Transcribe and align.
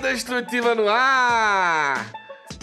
Destrutiva 0.00 0.74
no 0.74 0.88
ar! 0.88 2.10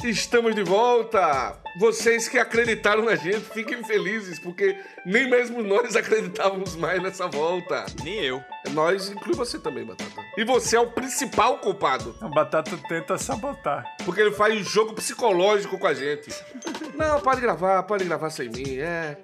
Estamos 0.03 0.55
de 0.55 0.63
volta! 0.63 1.57
Vocês 1.79 2.27
que 2.27 2.39
acreditaram 2.39 3.03
na 3.03 3.15
gente, 3.15 3.41
fiquem 3.41 3.83
felizes, 3.83 4.39
porque 4.39 4.77
nem 5.05 5.29
mesmo 5.29 5.61
nós 5.61 5.95
acreditávamos 5.97 6.75
mais 6.75 7.01
nessa 7.01 7.27
volta. 7.27 7.85
Nem 8.03 8.19
eu. 8.21 8.43
Nós, 8.71 9.09
inclui 9.09 9.35
você 9.35 9.59
também, 9.59 9.85
Batata. 9.85 10.21
E 10.37 10.43
você 10.43 10.75
é 10.75 10.79
o 10.79 10.91
principal 10.91 11.59
culpado, 11.59 12.15
A 12.19 12.27
Batata 12.27 12.77
tenta 12.89 13.17
sabotar. 13.17 13.85
porque 14.03 14.21
ele 14.21 14.31
faz 14.31 14.67
jogo 14.67 14.93
psicológico 14.93 15.77
com 15.77 15.87
a 15.87 15.93
gente. 15.93 16.31
Não, 16.95 17.21
pode 17.21 17.39
gravar, 17.41 17.83
pode 17.83 18.03
gravar 18.05 18.29
sem 18.31 18.49
mim, 18.49 18.77
é... 18.77 19.17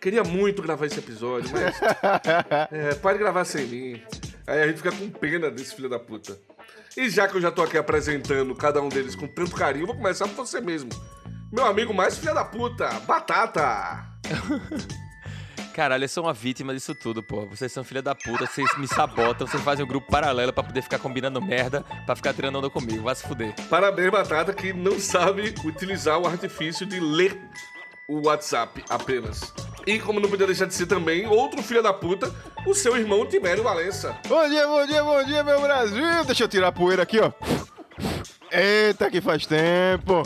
Queria 0.00 0.22
muito 0.22 0.60
gravar 0.60 0.86
esse 0.86 0.98
episódio, 0.98 1.50
mas... 1.52 1.80
É, 2.70 2.94
pode 2.96 3.18
gravar 3.18 3.44
sem 3.44 3.64
mim. 3.66 4.02
Aí 4.46 4.60
a 4.62 4.66
gente 4.66 4.76
fica 4.78 4.92
com 4.92 5.08
pena 5.08 5.50
desse 5.50 5.74
filho 5.74 5.88
da 5.88 5.98
puta. 5.98 6.38
E 6.96 7.10
já 7.10 7.26
que 7.26 7.36
eu 7.36 7.40
já 7.40 7.50
tô 7.50 7.62
aqui 7.62 7.76
apresentando 7.76 8.54
cada 8.54 8.80
um 8.80 8.88
deles 8.88 9.16
com 9.16 9.26
tanto 9.26 9.56
carinho, 9.56 9.86
vou 9.86 9.96
começar 9.96 10.28
por 10.28 10.46
você 10.46 10.60
mesmo. 10.60 10.90
Meu 11.52 11.66
amigo 11.66 11.92
mais 11.92 12.16
filho 12.16 12.34
da 12.34 12.44
puta, 12.44 12.88
Batata. 13.00 14.06
Caralho, 15.74 16.04
eu 16.04 16.08
sou 16.08 16.22
uma 16.22 16.32
vítima 16.32 16.72
disso 16.72 16.94
tudo, 16.94 17.20
pô. 17.20 17.46
Vocês 17.46 17.72
são 17.72 17.82
filha 17.82 18.00
da 18.00 18.14
puta, 18.14 18.46
vocês 18.46 18.68
me 18.78 18.86
sabotam, 18.86 19.44
vocês 19.44 19.60
fazem 19.64 19.84
um 19.84 19.88
grupo 19.88 20.08
paralelo 20.08 20.52
pra 20.52 20.62
poder 20.62 20.82
ficar 20.82 21.00
combinando 21.00 21.42
merda, 21.42 21.84
pra 22.06 22.14
ficar 22.14 22.32
tirando 22.32 22.58
onda 22.58 22.70
comigo. 22.70 23.02
Vai 23.02 23.14
se 23.16 23.26
fuder. 23.26 23.52
Parabéns, 23.68 24.12
Batata, 24.12 24.54
que 24.54 24.72
não 24.72 25.00
sabe 25.00 25.52
utilizar 25.64 26.20
o 26.20 26.28
artifício 26.28 26.86
de 26.86 27.00
ler 27.00 27.36
o 28.06 28.24
WhatsApp 28.28 28.84
apenas. 28.88 29.52
E 29.86 29.98
como 29.98 30.18
não 30.18 30.28
podia 30.30 30.46
deixar 30.46 30.66
de 30.66 30.74
ser 30.74 30.86
também, 30.86 31.26
outro 31.26 31.62
filho 31.62 31.82
da 31.82 31.92
puta, 31.92 32.32
o 32.66 32.74
seu 32.74 32.96
irmão 32.96 33.26
Tibério 33.26 33.62
Valença. 33.62 34.16
Bom 34.26 34.48
dia, 34.48 34.66
bom 34.66 34.86
dia, 34.86 35.04
bom 35.04 35.24
dia, 35.24 35.44
meu 35.44 35.60
Brasil! 35.60 36.24
Deixa 36.24 36.44
eu 36.44 36.48
tirar 36.48 36.68
a 36.68 36.72
poeira 36.72 37.02
aqui, 37.02 37.20
ó. 37.20 37.30
Eita, 38.50 39.10
que 39.10 39.20
faz 39.20 39.44
tempo! 39.44 40.22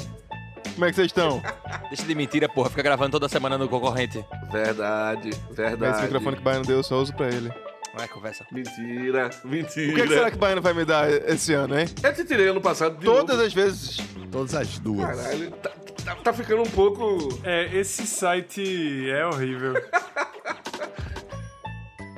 Como 0.74 0.84
é 0.84 0.90
que 0.90 0.94
vocês 0.94 1.06
estão? 1.06 1.42
Deixa 1.90 2.04
de 2.04 2.14
mentira, 2.14 2.48
porra. 2.48 2.70
Fica 2.70 2.82
gravando 2.82 3.10
toda 3.10 3.28
semana 3.28 3.58
no 3.58 3.68
concorrente. 3.68 4.24
Verdade, 4.52 5.30
verdade. 5.50 5.94
Esse 5.94 6.02
microfone 6.02 6.36
que 6.36 6.42
o 6.42 6.44
Baiano 6.44 6.64
deu, 6.64 6.76
eu 6.76 6.82
só 6.84 7.00
uso 7.00 7.12
pra 7.14 7.26
ele. 7.26 7.52
Vai, 7.96 8.06
conversa. 8.06 8.46
Mentira, 8.52 9.28
mentira. 9.44 9.90
O 9.90 9.94
que, 9.96 10.02
é 10.02 10.06
que 10.06 10.14
será 10.14 10.30
que 10.30 10.36
o 10.36 10.38
Baiano 10.38 10.62
vai 10.62 10.72
me 10.72 10.84
dar 10.84 11.10
esse 11.10 11.52
ano, 11.52 11.76
hein? 11.76 11.86
Eu 12.00 12.14
te 12.14 12.24
tirei 12.24 12.46
ano 12.46 12.60
passado 12.60 12.96
de 12.96 13.04
Todas 13.04 13.36
novo. 13.36 13.46
as 13.48 13.52
vezes. 13.52 13.96
Todas 14.30 14.54
as 14.54 14.78
duas. 14.78 15.16
Caralho, 15.16 15.50
tá, 15.50 15.70
tá- 16.16 16.22
tá 16.24 16.32
ficando 16.32 16.62
um 16.62 16.70
pouco... 16.70 17.28
É, 17.44 17.76
esse 17.76 18.06
site 18.06 19.10
é 19.10 19.26
horrível. 19.26 19.74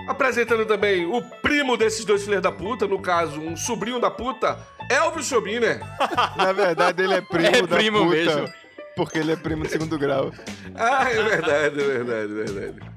Apresentando 0.09 0.67
também 0.67 1.07
o 1.07 1.23
primo 1.41 1.77
desses 1.77 2.05
dois 2.05 2.25
filhos 2.25 2.43
da 2.43 2.51
puta, 2.51 2.87
no 2.87 3.01
caso, 3.01 3.41
um 3.41 3.57
sobrinho 3.57 4.01
da 4.01 4.11
puta, 4.11 4.59
Elvis 4.91 5.27
Schobiner. 5.27 5.79
Na 6.37 6.53
verdade, 6.53 7.03
ele 7.03 7.15
é 7.15 7.21
primo 7.21 7.47
É 7.47 7.63
da 7.63 7.69
primo 7.77 7.99
puta. 8.01 8.11
mesmo. 8.17 8.49
Porque 8.97 9.19
ele 9.19 9.33
é 9.33 9.37
primo 9.37 9.63
de 9.65 9.71
segundo 9.71 9.99
grau. 9.99 10.33
Ah, 10.75 11.11
é 11.11 11.21
verdade, 11.23 11.81
é 11.81 11.85
verdade, 11.85 12.33
é 12.41 12.45
verdade. 12.45 12.91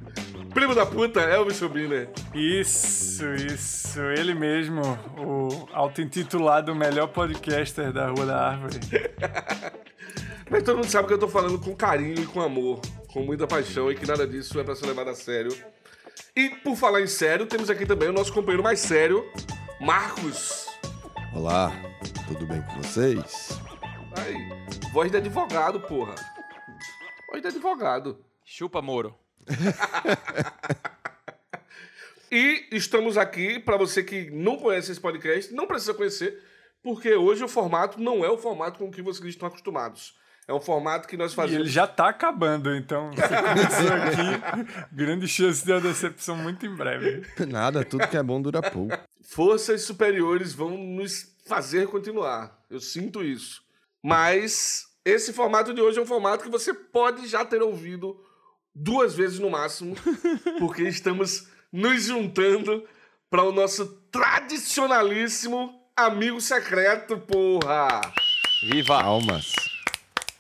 Primo 0.53 0.75
da 0.75 0.86
puta, 0.86 1.19
Elvis 1.21 1.58
Schobiner. 1.58 2.08
Isso, 2.36 3.25
isso. 3.33 3.99
Ele 3.99 4.33
mesmo, 4.36 4.81
o 5.17 5.67
auto-intitulado 5.73 6.73
melhor 6.75 7.08
podcaster 7.08 7.91
da 7.91 8.08
Rua 8.09 8.25
da 8.27 8.47
Árvore. 8.49 8.80
Mas 10.49 10.63
todo 10.63 10.77
mundo 10.77 10.89
sabe 10.89 11.08
que 11.08 11.13
eu 11.13 11.19
tô 11.19 11.27
falando 11.27 11.59
com 11.59 11.75
carinho 11.75 12.22
e 12.22 12.25
com 12.25 12.41
amor, 12.41 12.80
com 13.11 13.22
muita 13.23 13.47
paixão 13.47 13.91
e 13.91 13.95
que 13.95 14.05
nada 14.05 14.27
disso 14.27 14.59
é 14.59 14.63
pra 14.63 14.75
ser 14.75 14.86
levado 14.86 15.09
a 15.09 15.16
sério. 15.16 15.52
E 16.36 16.49
por 16.49 16.75
falar 16.75 17.02
em 17.02 17.08
sério, 17.08 17.45
temos 17.45 17.69
aqui 17.69 17.86
também 17.86 18.09
o 18.09 18.14
nosso 18.14 18.33
companheiro 18.33 18.64
mais 18.64 18.80
sério, 18.80 19.26
Marcos. 19.80 20.67
Olá, 21.33 21.71
tudo 22.27 22.45
bem 22.45 22.61
com 22.61 22.82
vocês? 22.82 23.49
Aí, 24.17 24.89
voz 24.92 25.09
de 25.09 25.17
advogado, 25.17 25.80
porra. 25.82 26.15
Voz 27.30 27.42
de 27.42 27.48
advogado. 27.48 28.23
Chupa, 28.45 28.82
Moro. 28.82 29.15
E 32.36 32.67
estamos 32.71 33.15
aqui, 33.15 33.59
pra 33.59 33.77
você 33.77 34.02
que 34.03 34.32
não 34.32 34.58
conhece 34.58 34.92
esse 34.92 34.99
podcast, 34.99 35.53
não 35.53 35.67
precisa 35.67 35.93
conhecer, 35.93 36.42
porque 36.82 37.14
hoje 37.14 37.43
o 37.43 37.48
formato 37.48 38.02
não 38.02 38.26
é 38.26 38.30
o 38.32 38.39
formato 38.39 38.80
com 38.80 38.89
que 38.89 39.03
vocês 39.03 39.30
estão 39.30 39.48
acostumados. 39.48 40.17
É 40.48 40.54
um 40.54 40.59
formato 40.59 41.08
que 41.08 41.15
nós 41.15 41.31
E 41.31 41.36
fazemos. 41.36 41.61
ele 41.61 41.70
já 41.70 41.87
tá 41.87 42.09
acabando, 42.09 42.76
então 42.76 43.11
você 43.11 43.27
começou 43.27 43.93
aqui. 43.93 44.86
Grande 44.92 45.27
chance 45.27 45.64
de 45.65 45.71
uma 45.71 45.80
decepção 45.81 46.36
muito 46.36 46.65
em 46.65 46.76
breve. 46.76 47.26
Nada, 47.48 47.86
tudo 47.86 48.08
que 48.08 48.17
é 48.17 48.23
bom 48.23 48.42
dura 48.42 48.61
pouco. 48.61 48.93
Forças 49.23 49.83
superiores 49.83 50.53
vão 50.53 50.77
nos 50.77 51.33
fazer 51.48 51.87
continuar. 51.87 52.59
Eu 52.70 52.80
sinto 52.82 53.23
isso. 53.23 53.61
Mas 54.03 54.86
esse 55.05 55.32
formato 55.32 55.73
de 55.73 55.82
hoje 55.82 55.98
é 55.99 56.02
um 56.02 56.05
formato 56.05 56.43
que 56.43 56.52
você 56.52 56.73
pode 56.73 57.27
já 57.27 57.45
ter 57.45 57.61
ouvido 57.61 58.20
duas 58.76 59.15
vezes 59.15 59.39
no 59.39 59.49
máximo, 59.49 59.95
porque 60.59 60.83
estamos 60.83 61.48
nos 61.71 62.03
juntando 62.03 62.83
para 63.30 63.43
o 63.43 63.52
nosso 63.52 63.86
tradicionalíssimo 64.11 65.73
amigo 65.95 66.42
secreto, 66.42 67.17
porra! 67.17 68.02
Viva! 68.70 69.03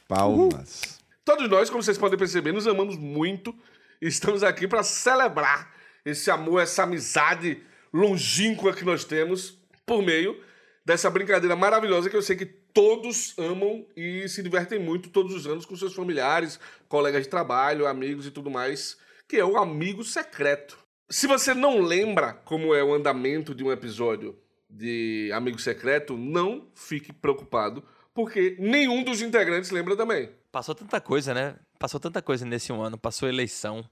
Palmas. 0.07 0.53
Palmas. 0.53 0.99
Todos 1.25 1.49
nós, 1.49 1.69
como 1.69 1.81
vocês 1.81 1.97
podem 1.97 2.19
perceber, 2.19 2.51
nos 2.51 2.67
amamos 2.67 2.97
muito 2.97 3.55
e 4.01 4.07
estamos 4.07 4.43
aqui 4.43 4.67
para 4.67 4.83
celebrar 4.83 5.73
esse 6.05 6.29
amor, 6.29 6.61
essa 6.61 6.83
amizade 6.83 7.63
longínqua 7.93 8.73
que 8.73 8.83
nós 8.83 9.05
temos 9.05 9.57
por 9.85 10.03
meio 10.03 10.37
dessa 10.85 11.09
brincadeira 11.09 11.55
maravilhosa 11.55 12.09
que 12.09 12.15
eu 12.15 12.21
sei 12.21 12.35
que 12.35 12.45
todos 12.45 13.33
amam 13.37 13.85
e 13.95 14.27
se 14.27 14.43
divertem 14.43 14.79
muito 14.79 15.09
todos 15.09 15.33
os 15.33 15.47
anos 15.47 15.65
com 15.65 15.75
seus 15.75 15.93
familiares, 15.93 16.59
colegas 16.89 17.23
de 17.23 17.29
trabalho, 17.29 17.87
amigos 17.87 18.25
e 18.25 18.31
tudo 18.31 18.49
mais, 18.49 18.97
que 19.27 19.37
é 19.37 19.45
o 19.45 19.57
amigo 19.57 20.03
secreto. 20.03 20.77
Se 21.09 21.27
você 21.27 21.53
não 21.53 21.79
lembra 21.79 22.33
como 22.33 22.73
é 22.73 22.83
o 22.83 22.93
andamento 22.93 23.53
de 23.53 23.63
um 23.63 23.71
episódio 23.71 24.37
de 24.69 25.29
Amigo 25.33 25.59
Secreto, 25.59 26.17
não 26.17 26.67
fique 26.73 27.13
preocupado, 27.13 27.83
porque 28.13 28.55
nenhum 28.59 29.03
dos 29.03 29.21
integrantes 29.21 29.71
lembra 29.71 29.95
também. 29.95 30.29
Passou 30.51 30.75
tanta 30.75 31.01
coisa, 31.01 31.33
né? 31.33 31.55
Passou 31.79 31.99
tanta 31.99 32.21
coisa 32.21 32.45
nesse 32.45 32.71
um 32.71 32.81
ano. 32.81 32.97
Passou 32.97 33.27
eleição, 33.27 33.83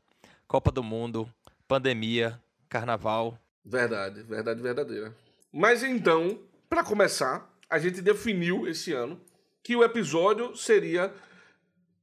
Copa 0.48 0.72
do 0.72 0.84
Mundo, 0.84 1.32
pandemia, 1.68 2.40
carnaval. 2.70 3.38
Verdade, 3.66 4.24
verdade 4.24 4.62
verdadeira. 4.62 5.16
Mas 5.52 5.84
então, 5.84 6.40
para 6.70 6.84
começar, 6.84 7.52
a 7.70 7.80
gente 7.80 8.02
definiu 8.02 8.68
esse 8.68 8.94
ano 8.94 9.20
que 9.64 9.76
o 9.76 9.84
episódio 9.84 10.56
seria 10.56 11.14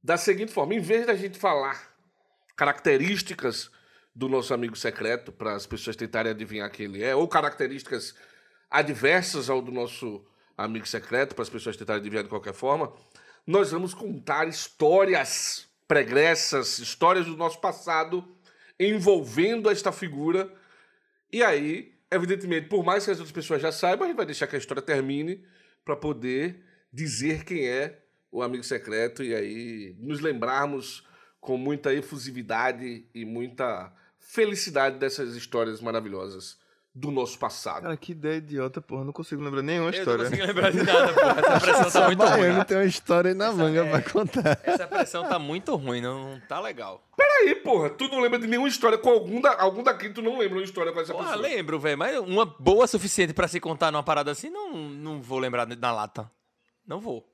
da 0.03 0.17
seguinte 0.17 0.51
forma: 0.51 0.73
em 0.73 0.79
vez 0.79 1.05
da 1.05 1.15
gente 1.15 1.37
falar 1.37 1.89
características 2.55 3.71
do 4.13 4.27
nosso 4.27 4.53
amigo 4.53 4.75
secreto 4.75 5.31
para 5.31 5.53
as 5.53 5.65
pessoas 5.65 5.95
tentarem 5.95 6.31
adivinhar 6.31 6.69
quem 6.69 6.85
ele 6.85 7.03
é, 7.03 7.15
ou 7.15 7.27
características 7.27 8.13
adversas 8.69 9.49
ao 9.49 9.61
do 9.61 9.71
nosso 9.71 10.25
amigo 10.63 10.87
secreto 10.87 11.35
para 11.35 11.43
as 11.43 11.49
pessoas 11.49 11.77
tentarem 11.77 11.99
adivinhar 11.99 12.23
de 12.23 12.29
qualquer 12.29 12.53
forma, 12.53 12.93
nós 13.45 13.71
vamos 13.71 13.93
contar 13.93 14.47
histórias 14.47 15.67
pregressas, 15.87 16.79
histórias 16.79 17.25
do 17.25 17.35
nosso 17.35 17.59
passado 17.59 18.23
envolvendo 18.79 19.69
esta 19.69 19.91
figura. 19.91 20.53
E 21.31 21.43
aí, 21.43 21.93
evidentemente, 22.11 22.67
por 22.67 22.83
mais 22.83 23.05
que 23.05 23.11
as 23.11 23.17
outras 23.17 23.33
pessoas 23.33 23.61
já 23.61 23.71
saibam, 23.71 24.05
a 24.05 24.07
gente 24.07 24.17
vai 24.17 24.25
deixar 24.25 24.47
que 24.47 24.55
a 24.55 24.59
história 24.59 24.81
termine 24.81 25.43
para 25.83 25.95
poder 25.95 26.63
dizer 26.91 27.43
quem 27.43 27.67
é 27.67 28.03
o 28.31 28.43
amigo 28.43 28.63
secreto 28.63 29.23
e 29.23 29.33
aí 29.33 29.95
nos 29.99 30.19
lembrarmos 30.19 31.07
com 31.39 31.57
muita 31.57 31.93
efusividade 31.93 33.07
e 33.13 33.25
muita 33.25 33.91
felicidade 34.19 34.99
dessas 34.99 35.35
histórias 35.35 35.81
maravilhosas 35.81 36.57
do 36.99 37.11
nosso 37.11 37.39
passado. 37.39 37.83
Cara, 37.83 37.95
que 37.95 38.11
ideia 38.11 38.37
idiota, 38.37 38.81
porra. 38.81 39.05
Não 39.05 39.13
consigo 39.13 39.41
lembrar 39.41 39.61
nenhuma 39.61 39.89
Eu 39.89 39.91
não 39.93 39.99
história. 39.99 40.25
consigo 40.25 40.45
lembrar 40.45 40.71
de 40.71 40.83
nada, 40.83 41.13
porra. 41.13 41.39
Essa 41.39 41.59
pressão 41.59 41.91
tá 41.91 42.05
muito 42.07 42.23
ruim. 42.25 42.29
baiano 42.39 42.65
tem 42.65 42.77
uma 42.77 42.85
história 42.85 43.29
aí 43.31 43.35
na 43.37 43.51
manga 43.53 43.85
pra 43.85 44.01
contar. 44.01 44.59
Essa 44.63 44.87
pressão 44.87 45.23
tá 45.27 45.39
muito 45.39 45.75
ruim, 45.75 46.01
não, 46.01 46.31
não 46.33 46.39
tá 46.41 46.59
legal. 46.59 47.01
Peraí, 47.15 47.55
porra, 47.55 47.89
tu 47.89 48.07
não 48.09 48.19
lembra 48.19 48.37
de 48.39 48.47
nenhuma 48.47 48.67
história 48.67 48.97
com 48.97 49.09
algum, 49.09 49.39
da, 49.39 49.61
algum 49.61 49.81
daqui, 49.81 50.09
tu 50.09 50.21
não 50.21 50.37
lembra 50.37 50.57
uma 50.57 50.63
história 50.63 50.91
com 50.91 50.99
essa 50.99 51.13
Porra, 51.13 51.27
pessoa. 51.31 51.41
lembro, 51.41 51.79
velho, 51.79 51.97
mas 51.97 52.17
uma 52.19 52.45
boa 52.45 52.85
suficiente 52.87 53.33
pra 53.33 53.47
se 53.47 53.59
contar 53.59 53.91
numa 53.91 54.03
parada 54.03 54.31
assim, 54.31 54.49
não, 54.49 54.73
não 54.73 55.21
vou 55.21 55.39
lembrar 55.39 55.65
na 55.67 55.91
lata. 55.91 56.29
Não 56.85 56.99
vou. 56.99 57.25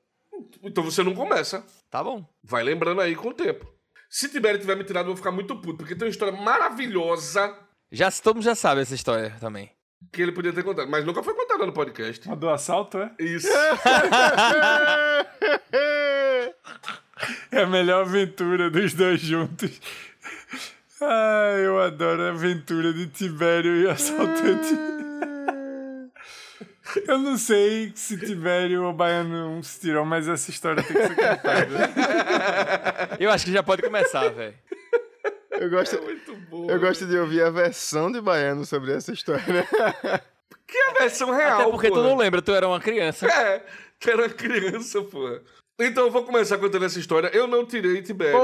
Então 0.62 0.84
você 0.84 1.02
não 1.02 1.14
começa. 1.14 1.64
Tá 1.90 2.04
bom. 2.04 2.24
Vai 2.44 2.62
lembrando 2.62 3.00
aí 3.00 3.16
com 3.16 3.28
o 3.30 3.34
tempo. 3.34 3.66
Se 4.08 4.28
Tibério 4.28 4.60
tiver 4.60 4.76
me 4.76 4.84
tirado, 4.84 5.04
eu 5.06 5.08
vou 5.08 5.16
ficar 5.16 5.32
muito 5.32 5.56
puto, 5.56 5.78
porque 5.78 5.94
tem 5.96 6.06
uma 6.06 6.10
história 6.10 6.32
maravilhosa 6.32 7.52
Já, 7.90 8.10
todo 8.10 8.36
mundo 8.36 8.44
já 8.44 8.54
sabe 8.54 8.80
essa 8.82 8.94
história 8.94 9.34
também. 9.40 9.70
que 10.12 10.20
ele 10.22 10.32
podia 10.32 10.52
ter 10.52 10.62
contado, 10.62 10.88
mas 10.90 11.04
nunca 11.04 11.22
foi 11.22 11.34
contada 11.34 11.64
no 11.66 11.72
podcast. 11.72 12.28
A 12.30 12.34
do 12.34 12.48
assalto, 12.50 12.98
é? 12.98 13.10
Isso. 13.18 13.48
É 17.50 17.62
a 17.62 17.66
melhor 17.66 18.02
aventura 18.02 18.68
dos 18.70 18.92
dois 18.92 19.20
juntos. 19.20 19.80
Ai, 21.00 21.64
eu 21.66 21.80
adoro 21.80 22.22
a 22.24 22.28
aventura 22.30 22.92
de 22.92 23.06
Tibério 23.06 23.74
e 23.76 23.86
o 23.86 23.90
assaltante. 23.90 24.74
Eu 27.08 27.18
não 27.18 27.36
sei 27.36 27.92
se 27.94 28.16
Tibério 28.18 28.84
ou 28.84 28.92
Baiano 28.92 29.62
se 29.62 29.80
tirou, 29.80 30.04
mas 30.04 30.28
essa 30.28 30.50
história 30.50 30.82
tem 30.82 30.96
que 30.96 31.02
ser 31.08 31.16
contada. 31.16 31.90
Eu 33.18 33.30
acho 33.30 33.44
que 33.44 33.52
já 33.52 33.62
pode 33.62 33.82
começar, 33.82 34.28
velho. 34.30 34.54
Eu 35.60 35.70
gosto, 35.70 36.00
Muito 36.02 36.36
bom. 36.50 36.70
eu 36.70 36.78
gosto 36.80 37.06
de 37.06 37.16
ouvir 37.18 37.42
a 37.42 37.50
versão 37.50 38.10
de 38.12 38.20
Baiano 38.20 38.64
sobre 38.64 38.92
essa 38.92 39.12
história. 39.12 39.42
Que 40.68 40.76
é 40.76 40.90
a 40.90 40.94
versão 40.94 41.30
real, 41.30 41.60
Até 41.60 41.70
porque 41.70 41.86
tu 41.86 41.94
porra. 41.94 42.08
não 42.08 42.16
lembra, 42.16 42.42
tu 42.42 42.52
era 42.52 42.66
uma 42.66 42.80
criança. 42.80 43.24
É, 43.28 43.64
que 44.00 44.10
era 44.10 44.28
criança, 44.28 45.00
porra. 45.00 45.40
Então 45.78 46.06
eu 46.06 46.10
vou 46.10 46.24
começar 46.24 46.58
contando 46.58 46.84
essa 46.84 46.98
história. 46.98 47.28
Eu 47.32 47.46
não 47.46 47.64
tirei 47.64 48.02
Tibério. 48.02 48.36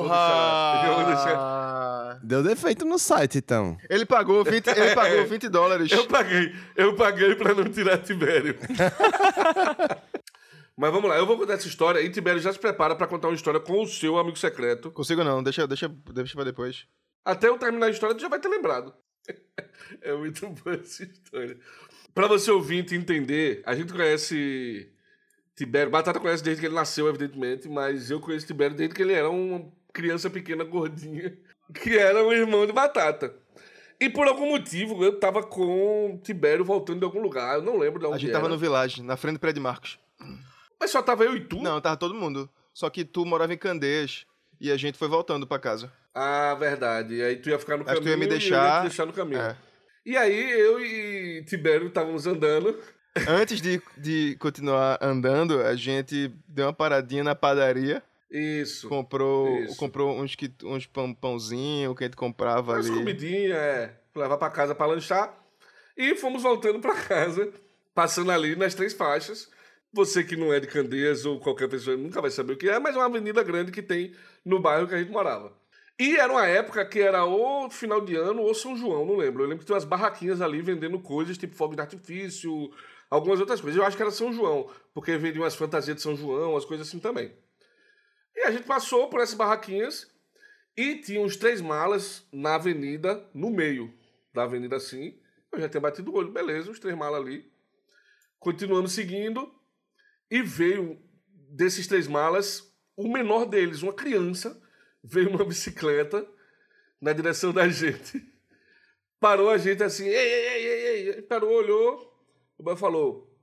Deixar- 0.00 0.82
já 0.84 0.92
vou 0.94 1.04
deixar- 1.04 1.36
Porra! 1.36 2.20
Deu 2.24 2.42
defeito 2.42 2.84
no 2.84 2.98
site, 2.98 3.38
então. 3.38 3.76
Ele 3.88 4.04
pagou 4.04 4.42
20, 4.42 4.66
ele 4.66 4.94
pagou 4.96 5.24
20 5.26 5.48
dólares. 5.48 5.92
Eu 5.92 6.06
paguei, 6.08 6.52
eu 6.74 6.96
paguei 6.96 7.36
pra 7.36 7.54
não 7.54 7.64
tirar 7.64 7.98
Tibério. 7.98 8.56
Mas 10.80 10.90
vamos 10.94 11.10
lá, 11.10 11.18
eu 11.18 11.26
vou 11.26 11.36
contar 11.36 11.52
essa 11.52 11.68
história 11.68 12.00
e 12.00 12.08
Tibério 12.08 12.40
já 12.40 12.50
se 12.50 12.58
prepara 12.58 12.96
pra 12.96 13.06
contar 13.06 13.28
uma 13.28 13.34
história 13.34 13.60
com 13.60 13.82
o 13.82 13.86
seu 13.86 14.16
amigo 14.16 14.38
secreto. 14.38 14.90
Consigo 14.90 15.22
não, 15.22 15.42
deixa, 15.42 15.66
deixa, 15.66 15.88
deixa 15.88 16.34
pra 16.34 16.42
depois. 16.42 16.86
Até 17.22 17.48
eu 17.48 17.58
terminar 17.58 17.84
a 17.84 17.90
história, 17.90 18.16
tu 18.16 18.22
já 18.22 18.30
vai 18.30 18.40
ter 18.40 18.48
lembrado. 18.48 18.94
É 20.00 20.14
muito 20.14 20.48
boa 20.48 20.76
essa 20.76 21.02
história. 21.02 21.58
Pra 22.14 22.26
você 22.26 22.50
ouvinte 22.50 22.94
entender, 22.94 23.60
a 23.66 23.74
gente 23.74 23.92
conhece 23.92 24.90
Tibério. 25.54 25.90
Batata 25.90 26.18
conhece 26.18 26.42
desde 26.42 26.60
que 26.60 26.66
ele 26.66 26.74
nasceu, 26.74 27.08
evidentemente, 27.08 27.68
mas 27.68 28.10
eu 28.10 28.20
conheço 28.20 28.46
Tibério 28.46 28.74
desde 28.76 28.94
que 28.94 29.02
ele 29.02 29.12
era 29.12 29.28
uma 29.28 29.70
criança 29.92 30.30
pequena, 30.30 30.64
gordinha, 30.64 31.36
que 31.82 31.98
era 31.98 32.24
um 32.24 32.32
irmão 32.32 32.66
de 32.66 32.72
Batata. 32.72 33.34
E 34.00 34.08
por 34.08 34.26
algum 34.26 34.48
motivo 34.48 35.04
eu 35.04 35.18
tava 35.18 35.42
com 35.42 36.18
Tibério 36.22 36.64
voltando 36.64 37.00
de 37.00 37.04
algum 37.04 37.20
lugar, 37.20 37.56
eu 37.56 37.62
não 37.62 37.76
lembro 37.76 37.98
de 38.00 38.06
onde 38.06 38.14
A 38.14 38.18
gente 38.18 38.32
tava 38.32 38.46
era. 38.46 38.54
no 38.54 38.58
Village, 38.58 39.02
na 39.02 39.16
frente 39.16 39.34
do 39.34 39.40
prédio 39.40 39.62
Marcos. 39.62 39.98
Mas 40.80 40.90
só 40.90 41.02
tava 41.02 41.24
eu 41.24 41.36
e 41.36 41.40
tu? 41.40 41.60
Não, 41.60 41.80
tava 41.80 41.96
todo 41.96 42.14
mundo. 42.14 42.48
Só 42.72 42.88
que 42.88 43.04
tu 43.04 43.24
morava 43.26 43.52
em 43.52 43.58
Candeias 43.58 44.24
e 44.60 44.70
a 44.72 44.76
gente 44.76 44.96
foi 44.98 45.08
voltando 45.08 45.46
pra 45.46 45.58
casa. 45.58 45.92
Ah, 46.14 46.54
verdade. 46.58 47.14
E 47.16 47.22
aí 47.22 47.36
tu 47.36 47.50
ia 47.50 47.58
ficar 47.58 47.76
no 47.76 47.82
Acho 47.84 48.00
que 48.00 48.08
caminho 48.08 48.10
tu 48.10 48.10
ia 48.10 48.16
me 48.16 48.24
e 48.24 48.28
eu 48.28 48.32
ia 48.32 48.38
deixar- 48.38 48.80
te 48.80 48.86
deixar 48.88 49.06
no 49.06 49.12
caminho. 49.12 49.40
É. 49.40 49.56
E 50.06 50.16
aí 50.16 50.50
eu 50.58 50.80
e 50.80 51.44
Tibério 51.44 51.88
estávamos 51.88 52.26
andando. 52.26 52.76
Antes 53.28 53.60
de, 53.60 53.82
de 53.98 54.36
continuar 54.38 54.98
andando, 55.02 55.60
a 55.60 55.74
gente 55.76 56.32
deu 56.48 56.66
uma 56.66 56.72
paradinha 56.72 57.22
na 57.24 57.34
padaria. 57.34 58.02
Isso. 58.30 58.88
Comprou, 58.88 59.48
Isso. 59.64 59.76
comprou 59.76 60.18
uns, 60.20 60.34
que, 60.36 60.50
uns 60.64 60.86
pão, 60.86 61.12
pãozinho 61.12 61.94
que 61.96 62.04
a 62.04 62.06
gente 62.06 62.16
comprava 62.16 62.74
Umas 62.74 62.86
ali. 62.86 62.96
comidinhas, 62.96 63.56
é. 63.58 63.92
Levar 64.14 64.36
pra 64.38 64.48
casa 64.50 64.74
pra 64.74 64.86
lanchar. 64.86 65.36
E 65.96 66.14
fomos 66.14 66.42
voltando 66.42 66.78
pra 66.80 66.94
casa, 67.02 67.52
passando 67.94 68.30
ali 68.30 68.54
nas 68.56 68.74
três 68.74 68.92
faixas. 68.94 69.50
Você 69.92 70.22
que 70.22 70.36
não 70.36 70.52
é 70.52 70.60
de 70.60 70.68
Candeias 70.68 71.24
ou 71.24 71.40
qualquer 71.40 71.68
pessoa 71.68 71.96
nunca 71.96 72.20
vai 72.20 72.30
saber 72.30 72.52
o 72.52 72.56
que 72.56 72.68
é, 72.68 72.78
mas 72.78 72.94
é 72.94 72.98
uma 72.98 73.06
avenida 73.06 73.42
grande 73.42 73.72
que 73.72 73.82
tem 73.82 74.14
no 74.44 74.60
bairro 74.60 74.86
que 74.86 74.94
a 74.94 74.98
gente 74.98 75.10
morava. 75.10 75.52
E 75.98 76.16
era 76.16 76.32
uma 76.32 76.46
época 76.46 76.84
que 76.86 77.00
era 77.00 77.24
ou 77.24 77.68
final 77.68 78.00
de 78.00 78.16
ano 78.16 78.40
ou 78.40 78.54
São 78.54 78.76
João, 78.76 79.04
não 79.04 79.16
lembro. 79.16 79.42
Eu 79.42 79.48
lembro 79.48 79.58
que 79.58 79.66
tinha 79.66 79.74
umas 79.74 79.84
barraquinhas 79.84 80.40
ali 80.40 80.62
vendendo 80.62 80.98
coisas 81.00 81.36
tipo 81.36 81.54
fogo 81.56 81.74
de 81.74 81.80
artifício, 81.80 82.72
algumas 83.10 83.40
outras 83.40 83.60
coisas. 83.60 83.78
Eu 83.78 83.84
acho 83.84 83.96
que 83.96 84.02
era 84.02 84.12
São 84.12 84.32
João, 84.32 84.70
porque 84.94 85.18
vendiam 85.18 85.42
umas 85.42 85.56
fantasias 85.56 85.96
de 85.96 86.02
São 86.02 86.16
João, 86.16 86.56
as 86.56 86.64
coisas 86.64 86.86
assim 86.88 87.00
também. 87.00 87.36
E 88.34 88.42
a 88.42 88.50
gente 88.50 88.64
passou 88.64 89.08
por 89.10 89.20
essas 89.20 89.34
barraquinhas 89.34 90.08
e 90.76 90.96
tinha 90.96 91.20
uns 91.20 91.36
três 91.36 91.60
malas 91.60 92.26
na 92.32 92.54
avenida, 92.54 93.28
no 93.34 93.50
meio 93.50 93.92
da 94.32 94.44
avenida 94.44 94.76
assim. 94.76 95.18
Eu 95.52 95.60
já 95.60 95.68
tinha 95.68 95.80
batido 95.80 96.12
o 96.12 96.16
olho, 96.16 96.30
beleza, 96.30 96.70
os 96.70 96.78
três 96.78 96.96
malas 96.96 97.20
ali. 97.20 97.50
Continuamos 98.38 98.92
seguindo 98.92 99.52
e 100.30 100.42
veio 100.42 101.00
desses 101.50 101.86
três 101.86 102.06
malas 102.06 102.70
o 102.96 103.08
menor 103.10 103.46
deles, 103.46 103.82
uma 103.82 103.94
criança, 103.94 104.60
veio 105.02 105.30
numa 105.30 105.44
bicicleta 105.46 106.26
na 107.00 107.12
direção 107.12 107.52
da 107.52 107.66
gente. 107.68 108.22
Parou 109.18 109.48
a 109.50 109.56
gente 109.56 109.82
assim, 109.82 110.06
ei, 110.06 110.14
ei, 110.14 110.66
ei, 110.66 111.08
ei. 111.08 111.22
Parou, 111.22 111.50
olhou. 111.50 112.10
O 112.58 112.62
boy 112.62 112.76
falou: 112.76 113.34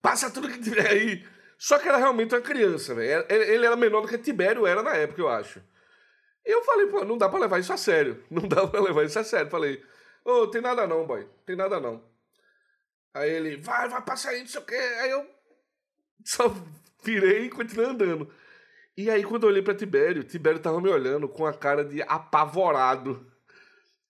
passa 0.00 0.30
tudo 0.30 0.48
que 0.48 0.60
tiver 0.60 0.88
aí. 0.88 1.26
Só 1.58 1.78
que 1.78 1.88
era 1.88 1.98
realmente 1.98 2.34
uma 2.34 2.40
criança, 2.40 2.94
velho. 2.94 3.24
Ele 3.28 3.66
era 3.66 3.76
menor 3.76 4.02
do 4.02 4.08
que 4.08 4.18
Tibério 4.18 4.66
era 4.66 4.82
na 4.82 4.94
época, 4.94 5.20
eu 5.20 5.28
acho. 5.28 5.60
E 6.44 6.50
eu 6.50 6.62
falei, 6.62 6.86
pô, 6.86 7.04
não 7.04 7.16
dá 7.16 7.28
pra 7.28 7.38
levar 7.38 7.58
isso 7.58 7.72
a 7.72 7.76
sério. 7.76 8.22
Não 8.30 8.46
dá 8.46 8.66
pra 8.66 8.80
levar 8.80 9.04
isso 9.04 9.18
a 9.18 9.24
sério. 9.24 9.50
Falei, 9.50 9.82
ô, 10.24 10.46
tem 10.48 10.60
nada 10.60 10.86
não, 10.86 11.06
boy. 11.06 11.26
Tem 11.46 11.56
nada 11.56 11.80
não. 11.80 12.04
Aí 13.14 13.30
ele, 13.30 13.56
vai, 13.56 13.88
vai, 13.88 14.04
passa 14.04 14.30
aí, 14.30 14.40
não 14.40 14.46
sei 14.46 14.60
o 14.60 14.64
quê. 14.64 14.74
Aí 14.74 15.10
eu 15.10 15.33
só 16.24 16.54
virei 17.02 17.46
e 17.46 17.50
continuei 17.50 17.88
andando. 17.90 18.30
E 18.96 19.10
aí, 19.10 19.24
quando 19.24 19.42
eu 19.44 19.48
olhei 19.48 19.62
pra 19.62 19.74
Tibério, 19.74 20.22
Tibério 20.22 20.60
tava 20.60 20.80
me 20.80 20.88
olhando 20.88 21.28
com 21.28 21.46
a 21.46 21.52
cara 21.52 21.84
de 21.84 22.00
apavorado. 22.02 23.26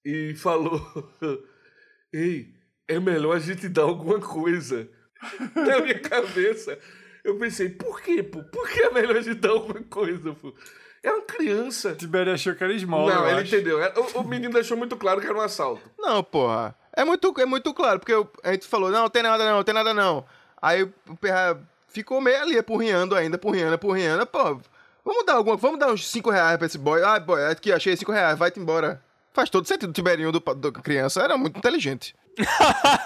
E 0.05 0.35
falou: 0.35 0.81
Ei, 2.13 2.49
é 2.87 2.99
melhor 3.01 3.37
a 3.37 3.41
gente 3.41 3.69
dar 3.69 3.83
alguma 3.83 4.21
coisa. 4.21 4.89
Na 5.57 5.81
minha 5.81 5.99
cabeça, 5.99 6.79
eu 7.25 7.39
pensei: 7.39 7.69
por 7.71 8.01
quê, 8.03 8.23
pô? 8.23 8.43
Por 8.45 8.69
que 8.69 8.83
é 8.83 8.91
melhor 8.91 9.17
a 9.17 9.21
gente 9.23 9.41
dar 9.41 9.51
alguma 9.51 9.83
coisa, 9.83 10.35
pô? 10.35 10.55
É 11.03 11.11
uma 11.13 11.23
criança. 11.23 11.95
Tibério 11.95 12.33
achou 12.33 12.55
que 12.55 12.65
era 12.65 12.73
esmola, 12.73 13.15
Não, 13.15 13.23
eu 13.25 13.31
ele 13.31 13.41
acho. 13.41 13.55
entendeu. 13.55 13.79
O, 14.15 14.21
o 14.21 14.25
menino 14.29 14.53
deixou 14.55 14.77
muito 14.77 14.97
claro 14.97 15.21
que 15.21 15.27
era 15.27 15.37
um 15.37 15.41
assalto. 15.41 15.83
Não, 15.99 16.23
porra. 16.25 16.75
É 16.97 17.05
muito, 17.05 17.35
é 17.39 17.45
muito 17.45 17.75
claro, 17.75 17.99
porque 17.99 18.13
eu- 18.15 18.31
a 18.43 18.53
gente 18.53 18.67
falou, 18.67 18.91
não, 18.91 19.09
tem 19.11 19.23
nada 19.23 19.45
não, 19.51 19.63
tem 19.65 19.75
nada 19.75 19.93
não. 19.93 20.25
Aí 20.63 20.83
o 20.83 21.17
Perra 21.21 21.61
ficou 21.95 22.21
meio 22.21 22.43
ali, 22.43 22.59
apurrinhando 22.59 23.15
ainda, 23.15 23.37
apurrinhando, 23.37 23.75
apurrinhando. 23.75 24.27
Pô, 24.27 24.61
vamos 25.05 25.25
dar 25.25 25.35
alguma 25.35 25.57
vamos 25.57 25.79
dar 25.79 25.93
uns 25.93 26.11
5 26.11 26.29
reais 26.29 26.59
pra 26.59 26.67
esse 26.67 26.77
boy. 26.77 27.01
Ah, 27.03 27.21
boy, 27.21 27.43
aqui, 27.47 27.73
achei 27.73 27.97
5 27.97 28.11
reais, 28.11 28.37
vai-te 28.39 28.59
embora. 28.59 29.01
Faz 29.33 29.49
todo 29.49 29.67
sentido. 29.67 29.91
O 29.91 29.93
Tiberinho 29.93 30.33
do, 30.33 30.41
do 30.41 30.73
criança 30.73 31.23
era 31.23 31.39
muito 31.39 31.57
inteligente. 31.59 32.15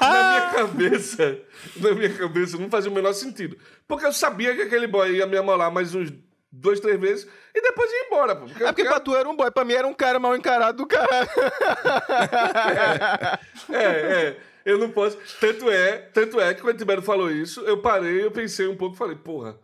Na 0.00 0.30
minha 0.30 0.50
cabeça, 0.52 1.38
na 1.76 1.92
minha 1.92 2.14
cabeça, 2.14 2.56
não 2.56 2.70
fazia 2.70 2.90
o 2.90 2.94
menor 2.94 3.12
sentido. 3.12 3.58
Porque 3.86 4.06
eu 4.06 4.12
sabia 4.12 4.54
que 4.54 4.62
aquele 4.62 4.86
boy 4.86 5.16
ia 5.16 5.26
me 5.26 5.36
amolar 5.36 5.70
mais 5.70 5.94
uns 5.94 6.10
dois, 6.50 6.80
três 6.80 6.98
vezes 6.98 7.28
e 7.54 7.60
depois 7.60 7.90
ia 7.92 8.06
embora, 8.06 8.34
pô. 8.34 8.46
Porque, 8.46 8.64
É 8.64 8.66
porque 8.68 8.84
pra 8.84 9.00
tu 9.00 9.14
era 9.14 9.28
um 9.28 9.36
boy, 9.36 9.50
pra 9.50 9.66
mim 9.66 9.74
era 9.74 9.86
um 9.86 9.92
cara 9.92 10.18
mal 10.18 10.34
encarado 10.34 10.78
do 10.78 10.86
caralho. 10.86 11.28
É, 13.70 13.84
é. 13.84 14.36
Eu 14.68 14.76
não 14.76 14.90
posso. 14.90 15.16
Tanto 15.40 15.70
é, 15.70 15.96
tanto 16.12 16.38
é 16.38 16.52
que 16.52 16.60
quando 16.60 16.74
o 16.74 16.78
Tibério 16.78 17.02
falou 17.02 17.30
isso, 17.30 17.62
eu 17.62 17.80
parei, 17.80 18.22
eu 18.22 18.30
pensei 18.30 18.66
um 18.66 18.76
pouco 18.76 18.94
e 18.94 18.98
falei, 18.98 19.16
porra, 19.16 19.58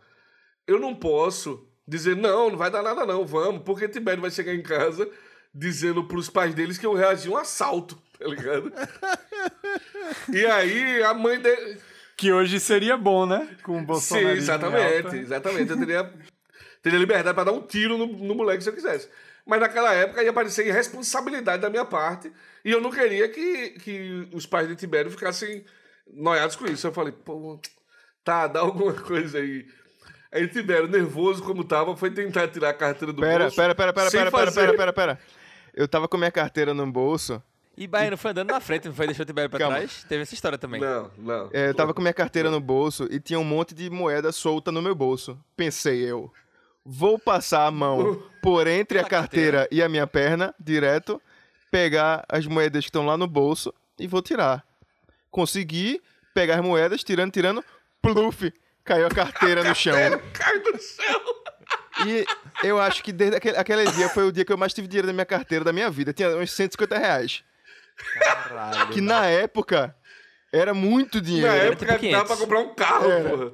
eu 0.65 0.79
não 0.79 0.95
posso 0.95 1.69
dizer, 1.87 2.15
não, 2.15 2.49
não 2.49 2.57
vai 2.57 2.71
dar 2.71 2.81
nada 2.81 3.05
não, 3.05 3.23
vamos, 3.23 3.61
porque 3.61 3.87
Tibério 3.87 4.19
vai 4.19 4.31
chegar 4.31 4.51
em 4.55 4.63
casa 4.63 5.07
dizendo 5.53 6.05
pros 6.05 6.27
pais 6.27 6.55
deles 6.55 6.79
que 6.79 6.87
eu 6.87 6.95
reagi 6.95 7.27
a 7.27 7.31
um 7.31 7.37
assalto, 7.37 8.01
tá 8.17 8.25
ligado? 8.25 8.73
e 10.33 10.43
aí 10.43 11.03
a 11.03 11.13
mãe 11.13 11.39
dele. 11.39 11.77
Que 12.17 12.33
hoje 12.33 12.59
seria 12.59 12.97
bom, 12.97 13.27
né? 13.27 13.47
Com 13.61 13.73
o 13.73 13.79
Sim, 13.81 13.85
Bolsonaro. 13.85 14.35
exatamente, 14.35 15.17
exatamente. 15.17 15.69
Eu 15.69 15.77
teria, 15.77 16.13
teria 16.81 16.97
liberdade 16.97 17.35
para 17.35 17.43
dar 17.43 17.51
um 17.51 17.61
tiro 17.61 17.95
no, 17.95 18.07
no 18.07 18.33
moleque 18.33 18.63
se 18.63 18.69
eu 18.71 18.73
quisesse. 18.73 19.07
Mas 19.45 19.59
naquela 19.59 19.93
época 19.93 20.23
ia 20.23 20.33
parecer 20.33 20.65
irresponsabilidade 20.65 21.61
da 21.61 21.69
minha 21.69 21.85
parte 21.85 22.31
e 22.65 22.71
eu 22.71 22.81
não 22.81 22.89
queria 22.91 23.29
que, 23.29 23.69
que 23.79 24.27
os 24.33 24.45
pais 24.45 24.67
de 24.67 24.75
Tibério 24.75 25.09
ficassem 25.11 25.63
noiados 26.11 26.55
com 26.57 26.65
isso. 26.65 26.85
Eu 26.87 26.91
falei, 26.91 27.13
pô, 27.13 27.59
tá, 28.23 28.47
dá 28.47 28.59
alguma 28.61 28.91
coisa 28.93 29.37
aí. 29.37 29.65
Aí 30.31 30.47
Tibério, 30.49 30.87
nervoso 30.89 31.41
como 31.43 31.63
tava, 31.63 31.95
foi 31.95 32.11
tentar 32.11 32.47
tirar 32.49 32.69
a 32.71 32.73
carteira 32.73 33.13
do 33.13 33.21
Pera, 33.21 33.43
bolso. 33.45 33.55
pera, 33.55 33.73
pera, 33.75 33.93
pera, 33.93 34.11
pera, 34.11 34.31
pera, 34.31 34.45
fazer- 34.51 34.59
pera, 34.61 34.75
pera, 34.77 34.91
pera. 34.93 35.19
Eu 35.73 35.87
tava 35.87 36.07
com 36.07 36.17
minha 36.17 36.31
carteira 36.31 36.73
no 36.73 36.85
bolso. 36.91 37.41
E 37.77 37.85
Baiano 37.87 38.17
foi 38.17 38.31
andando 38.31 38.49
na 38.51 38.59
frente, 38.61 38.87
não 38.87 38.95
foi? 38.95 39.05
Deixou 39.05 39.23
o 39.23 39.25
Tibério 39.25 39.49
pra 39.49 39.59
Calma. 39.59 39.75
trás? 39.75 40.05
Teve 40.07 40.21
essa 40.23 40.33
história 40.33 40.57
também. 40.57 40.79
Não, 40.81 41.11
não. 41.17 41.49
É, 41.53 41.67
eu 41.69 41.73
tava 41.75 41.93
com 41.93 42.01
minha 42.01 42.13
carteira 42.13 42.49
no 42.49 42.59
bolso 42.61 43.05
e 43.11 43.19
tinha 43.19 43.37
um 43.37 43.43
monte 43.43 43.75
de 43.75 43.89
moeda 43.89 44.31
solta 44.31 44.71
no 44.71 44.81
meu 44.81 44.95
bolso. 44.95 45.37
Pensei 45.57 45.99
eu, 46.09 46.31
vou 46.85 47.19
passar 47.19 47.65
a 47.67 47.71
mão 47.71 48.23
por 48.41 48.65
entre 48.67 48.97
a 48.97 49.03
carteira 49.03 49.67
e 49.69 49.83
a 49.83 49.89
minha 49.89 50.07
perna, 50.07 50.55
direto, 50.57 51.21
pegar 51.75 52.23
as 52.29 52.47
moedas 52.47 52.85
que 52.85 52.89
estão 52.89 53.05
lá 53.05 53.17
no 53.17 53.27
bolso 53.27 53.73
e 53.99 54.07
vou 54.07 54.21
tirar. 54.21 54.65
Consegui 55.29 56.01
pegar 56.33 56.55
as 56.55 56.61
moedas, 56.63 57.03
tirando, 57.03 57.33
tirando, 57.33 57.61
pluf, 58.01 58.53
caiu 58.81 59.05
a 59.07 59.09
carteira 59.09 59.61
no 59.61 59.75
chão. 59.75 59.93
Cai 60.31 60.59
do 60.59 60.77
céu! 60.81 61.21
E 62.05 62.25
eu 62.63 62.79
acho 62.79 63.03
que 63.03 63.11
desde 63.11 63.35
aquele, 63.35 63.57
aquele 63.57 63.91
dia 63.91 64.07
foi 64.07 64.25
o 64.25 64.31
dia 64.31 64.45
que 64.45 64.53
eu 64.53 64.57
mais 64.57 64.73
tive 64.73 64.87
dinheiro 64.87 65.07
na 65.07 65.11
minha 65.11 65.25
carteira 65.25 65.65
da 65.65 65.73
minha 65.73 65.89
vida. 65.89 66.13
Tinha 66.13 66.29
uns 66.37 66.49
150 66.53 66.97
reais. 66.97 67.43
Caralho. 68.19 68.87
Que 68.91 69.01
na 69.01 69.25
época 69.25 69.93
era 70.53 70.73
muito 70.73 71.19
dinheiro. 71.19 71.47
Na 71.49 71.55
era 71.55 71.73
época 71.73 71.97
tipo 71.99 72.11
dava 72.11 72.23
500. 72.23 72.27
pra 72.27 72.37
comprar 72.37 72.59
um 72.59 72.73
carro, 72.73 73.11
Era. 73.11 73.29
porra. 73.29 73.51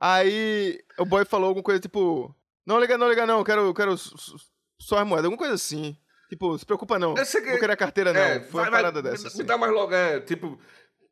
Aí 0.00 0.80
o 0.96 1.04
boy 1.04 1.24
falou 1.24 1.48
alguma 1.48 1.64
coisa 1.64 1.80
tipo: 1.80 2.32
Não 2.64 2.78
liga, 2.78 2.96
não 2.96 3.08
liga, 3.08 3.26
não, 3.26 3.42
quero, 3.42 3.74
quero 3.74 3.96
só 4.78 4.98
as 4.98 5.06
moedas, 5.06 5.24
alguma 5.24 5.38
coisa 5.38 5.54
assim. 5.54 5.96
Tipo, 6.28 6.58
se 6.58 6.66
preocupa 6.66 6.98
não. 6.98 7.14
Eu 7.16 7.24
que- 7.26 7.40
Não 7.40 7.58
quero 7.58 7.72
a 7.72 7.76
carteira, 7.76 8.12
não. 8.12 8.20
É, 8.20 8.40
Foi 8.40 8.60
vai, 8.60 8.64
uma 8.64 8.70
parada 8.70 9.00
vai, 9.02 9.10
dessa. 9.12 9.22
Me, 9.24 9.28
assim. 9.28 9.38
me 9.38 9.44
dá 9.44 9.56
mais 9.58 9.72
logo, 9.72 9.94
é, 9.94 10.20
tipo, 10.20 10.58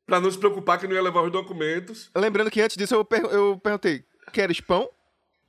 Pra 0.05 0.21
não 0.21 0.31
se 0.31 0.39
preocupar 0.39 0.79
que 0.79 0.87
não 0.87 0.95
ia 0.95 1.03
levar 1.03 1.23
os 1.23 1.33
documentos. 1.33 2.13
Lembrando 2.17 2.49
que 2.49 2.61
antes 2.61 2.77
disso 2.77 2.95
eu, 2.95 3.05
per- 3.05 3.25
eu 3.25 3.59
perguntei, 3.61 4.05
queres 4.33 4.61
pão? 4.61 4.89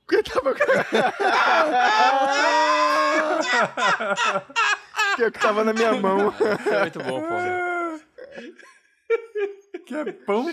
Porque 0.04 0.20
tava... 0.28 0.52
que 5.16 5.22
é 5.22 5.26
o 5.28 5.32
que 5.32 5.38
tava 5.38 5.62
na 5.64 5.72
minha 5.72 5.94
mão. 5.94 6.34
É 6.70 6.80
muito 6.82 6.98
bom, 6.98 7.20
porra. 7.20 8.00
Que 9.86 9.94
é 9.94 10.12
pão? 10.12 10.46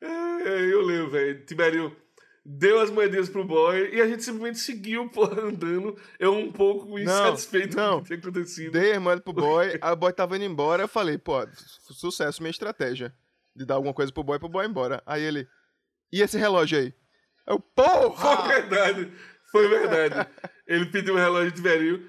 É, 0.00 0.72
eu 0.72 0.82
lembro, 0.82 1.10
velho. 1.10 1.44
Tibério 1.46 1.96
deu 2.44 2.80
as 2.80 2.90
moedinhas 2.90 3.28
pro 3.28 3.44
boy 3.44 3.90
e 3.94 4.00
a 4.00 4.06
gente 4.06 4.22
simplesmente 4.22 4.58
seguiu, 4.58 5.08
porra, 5.10 5.42
andando. 5.42 5.96
Eu 6.18 6.34
um 6.34 6.52
pouco 6.52 6.98
insatisfeito 6.98 7.76
não. 7.76 7.94
com 7.94 7.98
o 7.98 8.02
que 8.02 8.06
tinha 8.08 8.18
acontecido. 8.18 8.72
Dei 8.72 8.92
a 8.92 9.00
moeda 9.00 9.22
pro 9.22 9.32
boy, 9.32 9.78
o 9.82 9.96
boy 9.96 10.12
tava 10.12 10.36
indo 10.36 10.44
embora, 10.44 10.82
eu 10.82 10.88
falei, 10.88 11.16
pô, 11.18 11.46
su- 11.54 11.94
sucesso 11.94 12.42
minha 12.42 12.50
estratégia. 12.50 13.14
De 13.56 13.64
dar 13.64 13.74
alguma 13.76 13.94
coisa 13.94 14.12
pro 14.12 14.24
boy 14.24 14.38
pro 14.38 14.48
boy 14.48 14.64
ir 14.66 14.68
embora. 14.68 15.00
Aí 15.06 15.22
ele, 15.22 15.46
e 16.12 16.20
esse 16.20 16.36
relógio 16.36 16.78
aí? 16.78 16.92
Eu, 17.46 17.60
porra! 17.60 18.36
Foi 18.36 18.48
verdade. 18.48 19.12
Foi 19.52 19.68
verdade. 19.68 20.28
Ele 20.66 20.86
pediu 20.86 21.14
um 21.14 21.18
relógio 21.18 21.50
de 21.52 21.56
Tiberinho 21.58 22.04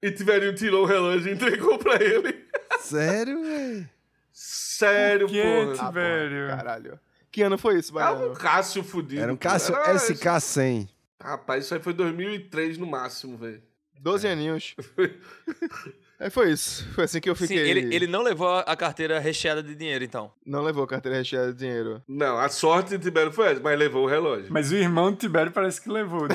e 0.00 0.12
Tiberinho 0.12 0.54
tirou 0.54 0.84
o 0.84 0.86
relógio 0.86 1.28
e 1.30 1.34
entregou 1.34 1.78
pra 1.78 1.94
ele. 2.02 2.46
Sério, 2.78 3.42
velho? 3.42 3.90
Sério, 4.32 5.26
Que, 5.28 5.42
porra. 5.42 5.90
velho? 5.92 6.48
Caralho. 6.48 7.00
Que 7.34 7.42
ano 7.42 7.58
foi 7.58 7.80
isso, 7.80 7.98
Ah, 7.98 8.12
um 8.12 8.16
Baiano? 8.18 8.34
Cássio 8.36 8.84
fudido. 8.84 9.20
Era 9.20 9.32
um. 9.32 9.36
Cássio 9.36 9.74
Era- 9.74 9.94
SK100. 9.96 10.88
Rapaz, 11.20 11.64
isso 11.64 11.74
aí 11.74 11.80
foi 11.80 11.92
2003 11.92 12.78
no 12.78 12.86
máximo, 12.86 13.36
velho. 13.36 13.60
12 14.00 14.28
aninhos. 14.28 14.76
Aí 16.20 16.30
foi 16.30 16.52
isso. 16.52 16.86
Foi 16.94 17.04
assim 17.04 17.20
que 17.20 17.28
eu 17.28 17.34
Sim, 17.34 17.48
fiquei. 17.48 17.68
ele, 17.68 17.92
ele 17.94 18.06
não 18.06 18.22
levou 18.22 18.48
a 18.48 18.76
carteira 18.76 19.18
recheada 19.18 19.60
de 19.64 19.74
dinheiro, 19.74 20.04
então. 20.04 20.30
Não 20.46 20.62
levou 20.62 20.86
carteira 20.86 21.18
recheada 21.18 21.52
de 21.52 21.58
dinheiro. 21.58 22.00
Não, 22.06 22.38
a 22.38 22.48
sorte 22.48 22.90
de 22.96 22.98
Tibério 23.02 23.32
foi 23.32 23.48
essa, 23.50 23.60
mas 23.60 23.76
levou 23.76 24.04
o 24.04 24.06
relógio. 24.08 24.46
Mas 24.50 24.70
o 24.70 24.76
irmão 24.76 25.10
do 25.10 25.16
Tibério 25.16 25.50
parece 25.50 25.80
que 25.80 25.88
levou. 25.90 26.28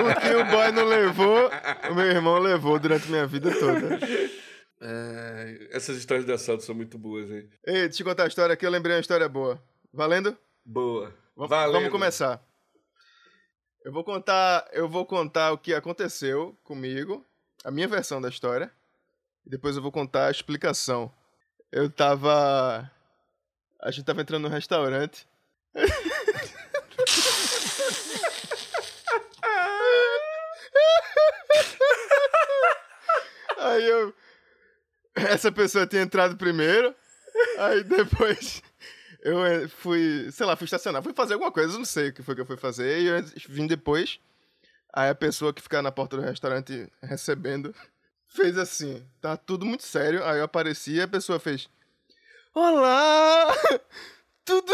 O 0.00 0.20
que 0.20 0.34
o 0.34 0.44
boy 0.46 0.72
não 0.72 0.84
levou, 0.84 1.50
o 1.90 1.94
meu 1.94 2.06
irmão 2.06 2.38
levou 2.40 2.78
durante 2.78 3.08
minha 3.08 3.26
vida 3.26 3.50
toda. 3.56 3.98
É, 4.80 5.68
essas 5.72 5.96
histórias 5.98 6.24
de 6.24 6.32
assalto 6.32 6.62
são 6.64 6.74
muito 6.74 6.96
boas, 6.98 7.30
hein? 7.30 7.48
Ei, 7.66 7.88
deixa 7.88 8.02
eu 8.02 8.06
contar 8.06 8.24
a 8.24 8.28
história 8.28 8.52
aqui, 8.54 8.64
eu 8.66 8.70
lembrei 8.70 8.94
uma 8.96 9.00
história 9.00 9.28
boa. 9.28 9.62
Valendo? 9.92 10.36
Boa. 10.64 11.08
V- 11.36 11.46
Valendo. 11.46 11.72
Vamos 11.74 11.90
começar. 11.90 12.42
Eu 13.84 13.92
vou 13.92 14.04
contar, 14.04 14.68
eu 14.72 14.88
vou 14.88 15.04
contar 15.06 15.52
o 15.52 15.58
que 15.58 15.74
aconteceu 15.74 16.58
comigo, 16.62 17.24
a 17.64 17.70
minha 17.70 17.88
versão 17.88 18.20
da 18.20 18.28
história, 18.28 18.70
e 19.46 19.50
depois 19.50 19.76
eu 19.76 19.82
vou 19.82 19.92
contar 19.92 20.26
a 20.26 20.30
explicação. 20.30 21.12
Eu 21.72 21.88
tava 21.90 22.90
a 23.82 23.90
gente 23.90 24.04
tava 24.04 24.20
entrando 24.20 24.42
num 24.42 24.48
restaurante. 24.54 25.26
Aí 33.58 33.86
eu 33.88 34.14
essa 35.28 35.52
pessoa 35.52 35.86
tinha 35.86 36.02
entrado 36.02 36.36
primeiro, 36.36 36.94
aí 37.58 37.82
depois 37.84 38.62
eu 39.22 39.44
eh, 39.44 39.68
fui, 39.68 40.30
sei 40.32 40.46
lá, 40.46 40.56
fui 40.56 40.64
estacionar, 40.64 41.02
fui 41.02 41.12
fazer 41.12 41.34
alguma 41.34 41.52
coisa, 41.52 41.76
não 41.76 41.84
sei 41.84 42.08
o 42.08 42.12
que 42.12 42.22
foi 42.22 42.34
que 42.34 42.40
eu 42.40 42.46
fui 42.46 42.56
fazer, 42.56 43.00
e 43.00 43.06
eu 43.06 43.22
vim 43.48 43.66
depois. 43.66 44.18
Aí 44.92 45.08
a 45.08 45.14
pessoa 45.14 45.52
que 45.52 45.62
fica 45.62 45.80
na 45.82 45.92
porta 45.92 46.16
do 46.16 46.22
restaurante 46.22 46.90
recebendo 47.02 47.74
fez 48.26 48.58
assim, 48.58 49.06
tá 49.20 49.36
tudo 49.36 49.64
muito 49.64 49.84
sério. 49.84 50.24
Aí 50.24 50.38
eu 50.38 50.44
apareci 50.44 50.94
e 50.94 51.02
a 51.02 51.08
pessoa 51.08 51.38
fez: 51.38 51.68
Olá! 52.54 53.54
Tudo. 54.44 54.72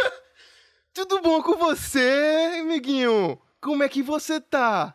tudo 0.92 1.20
bom 1.20 1.40
com 1.42 1.56
você, 1.56 2.58
amiguinho? 2.60 3.40
Como 3.60 3.82
é 3.82 3.88
que 3.88 4.02
você 4.02 4.40
tá? 4.40 4.94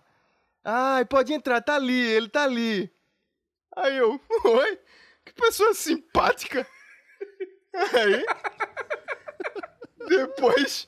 Ai, 0.64 1.06
pode 1.06 1.32
entrar, 1.32 1.62
tá 1.62 1.76
ali, 1.76 1.98
ele 1.98 2.28
tá 2.28 2.44
ali. 2.44 2.92
Aí 3.76 3.98
eu, 3.98 4.20
oi? 4.46 4.80
Que 5.26 5.34
pessoa 5.34 5.74
simpática. 5.74 6.68
Aí. 7.74 8.26
Depois 10.08 10.88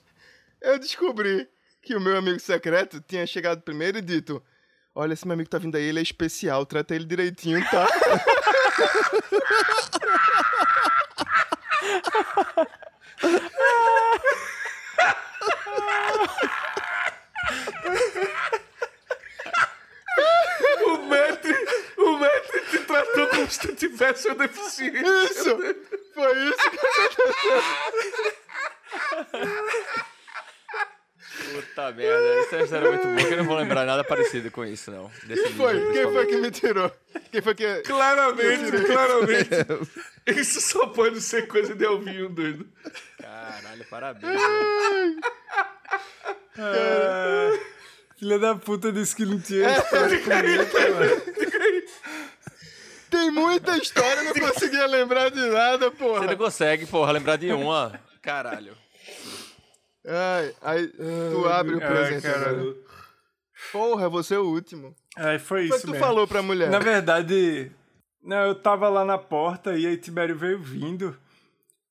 eu 0.62 0.78
descobri 0.78 1.50
que 1.82 1.96
o 1.96 2.02
meu 2.02 2.18
amigo 2.18 2.40
secreto 2.40 3.02
tinha 3.02 3.26
chegado 3.26 3.62
primeiro 3.62 3.98
e 3.98 4.02
dito: 4.02 4.44
Olha, 4.94 5.14
esse 5.14 5.26
meu 5.26 5.34
amigo 5.34 5.50
tá 5.50 5.58
vindo 5.58 5.76
aí, 5.76 5.84
ele 5.84 6.00
é 6.00 6.04
especial, 6.04 6.66
trata 6.66 6.94
ele 6.96 7.06
direitinho, 7.06 7.64
tá? 7.70 7.88
O 20.86 20.98
mestre, 21.08 21.54
o 21.98 22.18
mestre 22.18 22.62
te 22.70 22.80
tratou 22.80 23.28
como 23.28 23.45
se 23.56 23.68
tu 23.68 23.76
tivesse 23.76 24.28
uma 24.28 24.36
deficiência. 24.36 25.02
Isso! 25.26 25.58
Foi 26.14 26.50
isso 26.50 26.70
que 26.72 26.78
Puta 31.54 31.92
merda, 31.92 32.28
essa 32.40 32.62
história 32.62 32.88
é 32.88 32.92
muito 32.92 33.08
boa, 33.08 33.28
que 33.28 33.34
eu 33.34 33.38
não 33.38 33.46
vou 33.46 33.58
lembrar 33.58 33.86
nada 33.86 34.04
parecido 34.04 34.50
com 34.52 34.64
isso, 34.66 34.90
não. 34.90 35.12
Desse 35.26 35.50
foi. 35.54 35.74
nível, 35.74 35.92
Quem 35.94 36.14
foi 36.14 36.26
que 36.28 36.38
me 36.38 36.52
tirou? 36.52 36.92
Quem 37.32 37.42
foi 37.42 37.56
que. 37.56 37.82
Claramente, 37.82 38.72
claramente. 38.86 39.50
Isso 40.40 40.62
só 40.62 40.88
pode 40.88 41.22
ser 41.22 41.48
coisa 41.48 41.76
de 41.76 41.86
Alvinho, 41.86 42.30
doido. 42.30 42.66
Caralho, 43.22 43.86
parabéns. 43.90 44.42
Ah, 46.58 47.52
filha 48.18 48.40
da 48.40 48.56
puta 48.56 48.92
disse 48.92 49.16
que 49.16 49.26
não 49.26 49.40
tinha 49.40 49.70
história 49.78 50.20
comigo, 50.20 50.64
mano. 50.74 51.45
Muita 53.46 53.78
história, 53.78 54.24
não 54.24 54.34
conseguia 54.34 54.86
lembrar 54.88 55.30
de 55.30 55.40
nada, 55.48 55.90
Você 55.90 55.96
porra. 55.96 56.26
não 56.26 56.36
consegue, 56.38 56.86
porra, 56.86 57.12
lembrar 57.12 57.36
de 57.38 57.52
uma. 57.52 58.00
Caralho. 58.22 58.76
Ai, 60.08 60.54
aí 60.62 60.88
tu 60.88 61.48
abre 61.48 61.76
o 61.76 61.82
Ai, 61.84 61.88
presente 61.88 62.22
caralho. 62.24 62.60
agora. 62.62 62.76
Porra, 63.72 64.10
você 64.10 64.36
é 64.36 64.40
o 64.40 64.46
último. 64.46 64.96
Aí 65.16 65.40
foi 65.40 65.66
O 65.66 65.70
que 65.70 65.76
isso 65.76 65.86
tu 65.88 65.92
mesmo. 65.92 66.06
falou 66.06 66.28
pra 66.28 66.42
mulher? 66.42 66.70
Na 66.70 66.80
verdade, 66.80 67.72
não, 68.24 68.38
eu 68.48 68.56
tava 68.56 68.88
lá 68.90 69.04
na 69.06 69.18
porta 69.18 69.76
e 69.78 69.88
aí 69.88 69.98
Tibério 69.98 70.36
veio 70.38 70.62
vindo. 70.62 71.18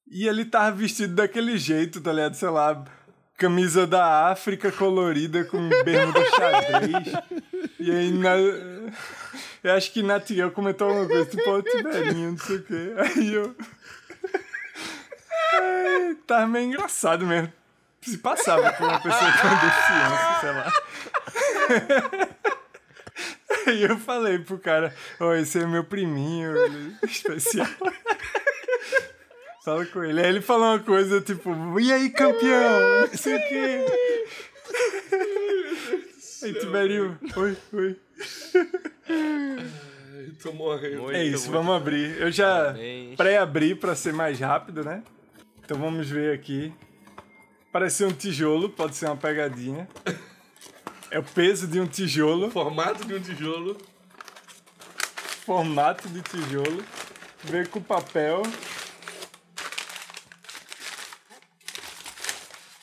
E 0.06 0.28
ele 0.28 0.44
tava 0.44 0.70
vestido 0.76 1.14
daquele 1.14 1.56
jeito, 1.56 2.00
tá 2.00 2.12
ligado? 2.12 2.34
Sei 2.34 2.48
lá, 2.50 2.84
camisa 3.36 3.86
da 3.86 4.30
África 4.30 4.70
colorida 4.72 5.44
com 5.44 5.68
bermuda 5.84 6.20
xadrez. 6.30 7.12
e 7.78 7.90
aí, 7.90 8.10
na... 8.12 8.36
eu 8.36 9.72
acho 9.76 9.92
que 9.92 10.02
Natiel 10.02 10.50
comentou 10.50 10.88
alguma 10.88 11.06
coisa, 11.06 11.26
tipo, 11.26 11.50
ó, 11.50 11.60
Tiberinho, 11.62 12.32
não 12.32 12.38
sei 12.38 12.56
o 12.56 12.62
quê. 12.62 12.94
Aí 12.98 13.34
eu. 13.34 13.56
Ai, 15.52 16.16
tava 16.26 16.46
meio 16.46 16.66
engraçado 16.66 17.26
mesmo. 17.26 17.52
Se 18.00 18.18
passava 18.18 18.72
por 18.72 18.86
uma 18.86 19.00
pessoa 19.00 19.32
com 19.32 19.48
deficiência, 19.66 20.40
sei 20.40 20.50
lá. 20.52 20.72
Aí 23.66 23.82
eu 23.82 23.98
falei 23.98 24.38
pro 24.40 24.58
cara, 24.58 24.94
ó, 25.18 25.32
esse 25.34 25.58
é 25.58 25.66
meu 25.66 25.84
priminho, 25.84 26.54
é 27.02 27.06
especial. 27.06 27.66
Fala 29.64 29.86
com 29.86 30.04
ele. 30.04 30.20
Aí 30.20 30.26
ele 30.28 30.42
falou 30.42 30.66
uma 30.66 30.78
coisa 30.78 31.20
tipo, 31.22 31.80
e 31.80 31.90
aí, 31.90 32.10
campeão? 32.10 33.00
Não 33.10 33.16
sei 33.16 33.34
o 33.36 33.48
quê. 33.48 33.86
Aí 36.42 36.52
Tiberinho, 36.52 37.18
oi, 37.34 37.56
oi. 37.72 37.96
Tô 40.42 40.52
morrendo. 40.52 41.02
Muito, 41.04 41.16
É 41.16 41.24
isso, 41.24 41.50
muito 41.50 41.52
vamos 41.52 41.74
abrir. 41.76 42.20
Eu 42.20 42.30
já 42.30 42.74
pré-abri 43.16 43.74
pra 43.74 43.94
ser 43.94 44.12
mais 44.12 44.38
rápido, 44.38 44.84
né? 44.84 45.02
Então 45.64 45.78
vamos 45.78 46.10
ver 46.10 46.34
aqui. 46.34 46.70
Parece 47.72 47.96
ser 47.96 48.04
um 48.04 48.12
tijolo, 48.12 48.68
pode 48.68 48.94
ser 48.94 49.06
uma 49.06 49.16
pegadinha. 49.16 49.88
É 51.10 51.18
o 51.18 51.22
peso 51.22 51.66
de 51.66 51.80
um 51.80 51.86
tijolo, 51.86 52.50
Formato 52.50 53.06
de 53.06 53.14
um 53.14 53.20
tijolo. 53.20 53.78
formato 55.46 56.06
de 56.08 56.20
tijolo. 56.20 56.84
Veio 57.44 57.68
com 57.70 57.80
papel. 57.80 58.42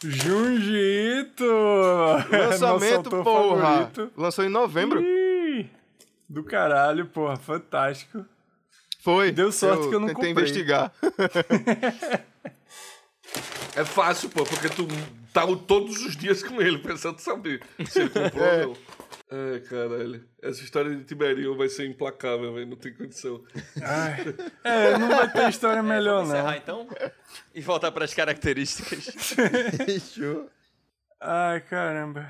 Junjito! 0.03 1.43
Lançamento, 2.31 3.10
porra. 3.10 3.62
favorito. 3.62 4.12
Lançou 4.17 4.43
em 4.46 4.50
novembro. 4.50 5.01
Ih, 5.01 5.70
Do 6.27 6.43
caralho, 6.43 7.05
porra, 7.05 7.36
fantástico. 7.38 8.25
Foi. 9.03 9.31
Deu 9.31 9.51
sorte 9.51 9.88
que 9.89 9.96
eu 9.96 10.00
não 10.00 10.08
tentei 10.08 10.29
comprei. 10.29 10.31
investigar. 10.31 10.91
É 13.74 13.86
fácil, 13.86 14.29
pô, 14.29 14.43
porque 14.43 14.67
tu 14.67 14.86
tá 15.31 15.43
todos 15.65 16.03
os 16.03 16.17
dias 16.17 16.43
com 16.43 16.62
ele, 16.62 16.77
pensando 16.79 17.20
saber 17.20 17.62
se 17.86 18.01
ele 18.01 18.10
comprou 18.10 18.43
ou 18.46 18.67
não. 18.67 18.77
Ai, 19.31 19.61
caralho. 19.61 20.27
Essa 20.41 20.61
história 20.61 20.93
de 20.93 21.05
Tiberinho 21.05 21.55
vai 21.55 21.69
ser 21.69 21.88
implacável, 21.88 22.53
velho. 22.53 22.67
Não 22.67 22.75
tem 22.75 22.93
condição. 22.93 23.41
Ai. 23.81 24.35
É, 24.63 24.97
não 24.97 25.07
vai 25.07 25.31
ter 25.31 25.50
história 25.50 25.81
melhor, 25.81 26.25
Encerrar 26.25 26.51
não. 26.51 26.57
então 26.57 26.88
e 27.55 27.61
voltar 27.61 27.91
para 27.93 28.03
as 28.03 28.13
características. 28.13 29.07
Fechou. 29.85 30.50
Ai, 31.21 31.61
caramba. 31.61 32.29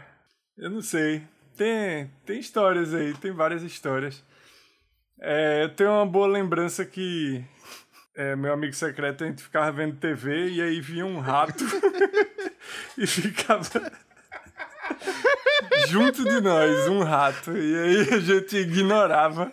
Eu 0.55 0.69
não 0.69 0.81
sei. 0.81 1.23
Tem, 1.57 2.11
tem 2.23 2.39
histórias 2.39 2.93
aí, 2.93 3.13
tem 3.15 3.31
várias 3.31 3.63
histórias. 3.63 4.23
É, 5.19 5.63
eu 5.63 5.69
tenho 5.75 5.89
uma 5.89 6.05
boa 6.05 6.27
lembrança 6.27 6.85
que 6.85 7.43
é, 8.15 8.35
meu 8.35 8.53
amigo 8.53 8.73
secreto, 8.73 9.23
a 9.23 9.27
gente 9.27 9.41
ficava 9.41 9.71
vendo 9.71 9.95
TV 9.97 10.49
e 10.49 10.61
aí 10.61 10.81
vinha 10.81 11.05
um 11.05 11.19
rato 11.19 11.63
e 12.97 13.07
ficava 13.07 13.91
junto 15.91 16.23
de 16.23 16.41
nós, 16.41 16.87
um 16.87 17.03
rato. 17.03 17.55
E 17.57 17.75
aí 17.77 18.13
a 18.13 18.19
gente 18.19 18.57
ignorava. 18.57 19.51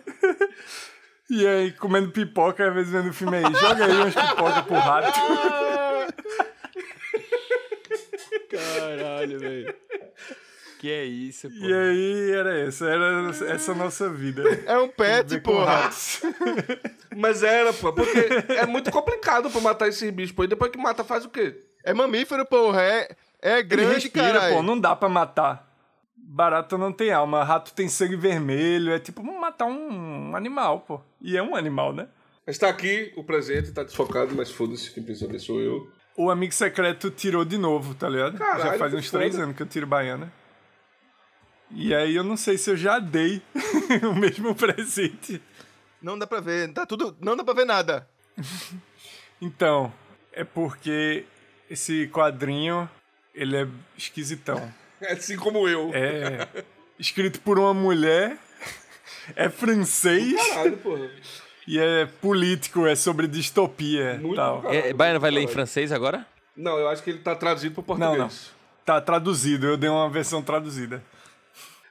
E 1.29 1.45
aí, 1.45 1.71
comendo 1.73 2.09
pipoca, 2.09 2.67
às 2.67 2.73
vezes 2.73 2.91
vendo 2.91 3.09
o 3.09 3.13
filme 3.13 3.37
aí, 3.37 3.53
joga 3.53 3.85
aí 3.85 3.91
umas 3.91 4.15
pipocas 4.15 4.61
pro 4.63 4.75
rato. 4.75 5.19
Caralho, 8.49 9.39
velho. 9.39 9.75
Que 10.79 10.89
é 10.89 11.03
isso, 11.03 11.49
pô. 11.49 11.65
E 11.65 11.73
aí 11.73 12.31
era 12.31 12.57
essa, 12.57 12.85
era 12.87 13.29
essa 13.53 13.75
nossa 13.75 14.09
vida. 14.09 14.41
É 14.65 14.77
um 14.77 14.87
pet, 14.87 15.39
porra. 15.41 15.89
Mas 17.15 17.43
era, 17.43 17.73
pô, 17.73 17.91
porque 17.91 18.27
é 18.53 18.65
muito 18.65 18.89
complicado 18.89 19.49
pra 19.49 19.59
matar 19.59 19.89
esses 19.89 20.09
bichos, 20.09 20.31
pô. 20.31 20.45
E 20.45 20.47
depois 20.47 20.71
que 20.71 20.77
mata, 20.77 21.03
faz 21.03 21.25
o 21.25 21.29
quê? 21.29 21.61
É 21.83 21.93
mamífero, 21.93 22.45
porra. 22.45 22.81
É, 22.81 23.09
é 23.41 23.61
grande, 23.61 23.95
respira, 23.95 24.39
cara. 24.39 24.53
pô, 24.53 24.63
não 24.63 24.79
dá 24.79 24.95
pra 24.95 25.09
matar. 25.09 25.68
Barata 26.31 26.77
não 26.77 26.93
tem 26.93 27.11
alma, 27.11 27.43
rato 27.43 27.73
tem 27.73 27.89
sangue 27.89 28.15
vermelho, 28.15 28.91
é 28.91 28.99
tipo 28.99 29.23
matar 29.23 29.65
um 29.65 30.35
animal, 30.35 30.81
pô. 30.81 31.01
E 31.19 31.35
é 31.35 31.41
um 31.41 31.55
animal, 31.55 31.91
né? 31.91 32.07
Mas 32.45 32.55
tá 32.59 32.69
aqui 32.69 33.11
o 33.15 33.23
presente, 33.23 33.71
tá 33.71 33.81
desfocado, 33.81 34.35
mas 34.35 34.51
foda-se, 34.51 34.93
quem 34.93 35.01
precisa 35.01 35.27
ver 35.27 35.39
sou 35.39 35.59
eu. 35.59 35.91
O 36.15 36.29
amigo 36.29 36.53
secreto 36.53 37.09
tirou 37.09 37.43
de 37.43 37.57
novo, 37.57 37.95
tá 37.95 38.07
ligado? 38.07 38.37
Caralho, 38.37 38.63
já 38.63 38.77
faz 38.77 38.93
uns 38.93 39.09
três 39.09 39.31
foda. 39.31 39.43
anos 39.43 39.55
que 39.57 39.63
eu 39.63 39.67
tiro 39.67 39.87
baiana. 39.87 40.31
E 41.71 41.95
aí 41.95 42.15
eu 42.15 42.23
não 42.23 42.37
sei 42.37 42.59
se 42.59 42.69
eu 42.69 42.77
já 42.77 42.99
dei 42.99 43.41
o 44.07 44.13
mesmo 44.13 44.53
presente. 44.53 45.41
Não 45.99 46.17
dá 46.17 46.27
pra 46.27 46.39
ver. 46.39 46.71
Tá 46.73 46.85
tudo. 46.85 47.17
Não 47.19 47.35
dá 47.35 47.43
pra 47.43 47.55
ver 47.55 47.65
nada. 47.65 48.07
Então, 49.41 49.89
é 50.33 50.43
porque 50.43 51.25
esse 51.69 52.09
quadrinho, 52.09 52.89
ele 53.33 53.55
é 53.55 53.65
esquisitão. 53.97 54.69
Assim 55.09 55.35
como 55.37 55.67
eu. 55.67 55.91
É 55.93 56.47
escrito 56.97 57.39
por 57.41 57.57
uma 57.57 57.73
mulher, 57.73 58.37
é 59.35 59.49
francês 59.49 60.35
Caralho, 60.49 60.77
porra. 60.77 61.09
e 61.67 61.79
é 61.79 62.05
político, 62.05 62.85
é 62.85 62.95
sobre 62.95 63.27
distopia 63.27 64.15
Muito 64.21 64.35
tal. 64.35 64.57
do 64.57 64.61
caralho. 64.63 64.85
É, 64.87 64.93
Baiano 64.93 65.19
vai 65.19 65.31
ler 65.31 65.41
em 65.41 65.47
francês 65.47 65.91
agora? 65.91 66.25
Não, 66.55 66.77
eu 66.77 66.89
acho 66.89 67.01
que 67.01 67.09
ele 67.11 67.19
tá 67.19 67.35
traduzido 67.35 67.81
pro 67.81 67.97
Não, 67.97 68.07
português. 68.09 68.51
não. 68.53 68.59
Tá 68.85 68.99
traduzido, 68.99 69.67
eu 69.67 69.77
dei 69.77 69.89
uma 69.89 70.09
versão 70.09 70.41
traduzida. 70.41 71.01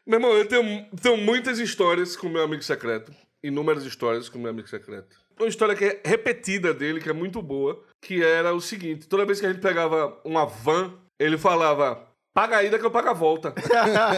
Meu 0.06 0.18
irmão, 0.18 0.32
eu 0.32 0.46
tenho, 0.46 0.86
tenho 1.00 1.16
muitas 1.16 1.58
histórias 1.58 2.16
com 2.16 2.28
meu 2.28 2.42
amigo 2.42 2.62
secreto. 2.62 3.12
Inúmeras 3.42 3.84
histórias 3.84 4.28
com 4.28 4.38
meu 4.38 4.50
amigo 4.50 4.68
secreto. 4.68 5.16
Uma 5.38 5.48
história 5.48 5.76
que 5.76 5.84
é 5.84 6.00
repetida 6.04 6.74
dele, 6.74 7.00
que 7.00 7.08
é 7.08 7.12
muito 7.12 7.40
boa, 7.40 7.80
que 8.02 8.22
era 8.22 8.52
o 8.52 8.60
seguinte: 8.60 9.06
toda 9.06 9.24
vez 9.24 9.38
que 9.38 9.46
a 9.46 9.52
gente 9.52 9.62
pegava 9.62 10.18
uma 10.24 10.44
van, 10.44 10.92
ele 11.18 11.38
falava. 11.38 12.07
Paga 12.38 12.58
a 12.58 12.62
ida 12.62 12.78
que 12.78 12.86
eu 12.86 12.90
pago 12.92 13.08
a 13.08 13.12
volta. 13.12 13.52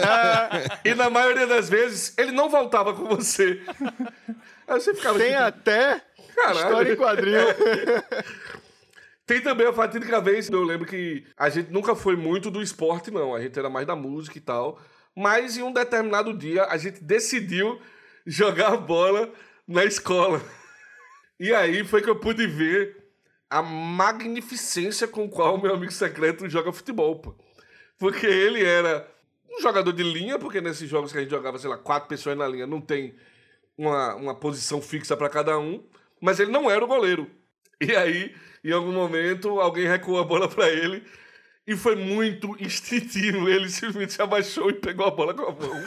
e 0.85 0.93
na 0.93 1.09
maioria 1.09 1.47
das 1.47 1.67
vezes, 1.67 2.13
ele 2.19 2.31
não 2.31 2.49
voltava 2.49 2.93
com 2.93 3.05
você. 3.05 3.59
Aí 4.67 4.79
você 4.79 4.93
ficava 4.93 5.17
Tem 5.17 5.31
tipo, 5.31 5.41
até 5.41 6.01
Caralho. 6.35 6.59
história 6.59 6.93
em 6.93 6.95
quadrinho. 6.95 7.47
Tem 9.25 9.41
também 9.41 9.65
a 9.65 9.73
fatídica 9.73 10.21
vez, 10.21 10.51
eu 10.51 10.61
lembro 10.61 10.85
que 10.85 11.25
a 11.35 11.49
gente 11.49 11.71
nunca 11.71 11.95
foi 11.95 12.15
muito 12.15 12.51
do 12.51 12.61
esporte, 12.61 13.09
não. 13.09 13.33
A 13.33 13.41
gente 13.41 13.57
era 13.57 13.71
mais 13.71 13.87
da 13.87 13.95
música 13.95 14.37
e 14.37 14.41
tal. 14.41 14.79
Mas 15.15 15.57
em 15.57 15.63
um 15.63 15.73
determinado 15.73 16.31
dia, 16.31 16.65
a 16.65 16.77
gente 16.77 17.03
decidiu 17.03 17.81
jogar 18.23 18.77
bola 18.77 19.33
na 19.67 19.83
escola. 19.83 20.39
E 21.39 21.51
aí 21.55 21.83
foi 21.83 22.03
que 22.03 22.09
eu 22.11 22.19
pude 22.19 22.45
ver 22.45 23.01
a 23.49 23.63
magnificência 23.63 25.07
com 25.07 25.27
qual 25.27 25.59
meu 25.59 25.73
amigo 25.73 25.91
secreto 25.91 26.47
joga 26.47 26.71
futebol, 26.71 27.17
pô. 27.19 27.35
Porque 28.01 28.25
ele 28.25 28.65
era 28.65 29.07
um 29.47 29.61
jogador 29.61 29.93
de 29.93 30.01
linha, 30.01 30.39
porque 30.39 30.59
nesses 30.59 30.89
jogos 30.89 31.11
que 31.11 31.19
a 31.19 31.21
gente 31.21 31.29
jogava, 31.29 31.59
sei 31.59 31.69
lá, 31.69 31.77
quatro 31.77 32.09
pessoas 32.09 32.35
na 32.35 32.47
linha, 32.47 32.65
não 32.65 32.81
tem 32.81 33.13
uma, 33.77 34.15
uma 34.15 34.33
posição 34.33 34.81
fixa 34.81 35.15
pra 35.15 35.29
cada 35.29 35.59
um. 35.59 35.87
Mas 36.19 36.39
ele 36.39 36.49
não 36.49 36.67
era 36.67 36.83
o 36.83 36.87
goleiro. 36.87 37.29
E 37.79 37.95
aí, 37.95 38.35
em 38.63 38.71
algum 38.71 38.91
momento, 38.91 39.59
alguém 39.59 39.87
recuou 39.87 40.19
a 40.19 40.23
bola 40.23 40.47
pra 40.49 40.67
ele 40.67 41.03
e 41.67 41.75
foi 41.75 41.95
muito 41.95 42.55
instintivo. 42.59 43.47
Ele 43.49 43.69
simplesmente 43.69 44.13
se 44.13 44.21
abaixou 44.21 44.69
e 44.69 44.73
pegou 44.73 45.05
a 45.07 45.11
bola 45.11 45.33
com 45.33 45.43
a 45.43 45.51
mão. 45.51 45.77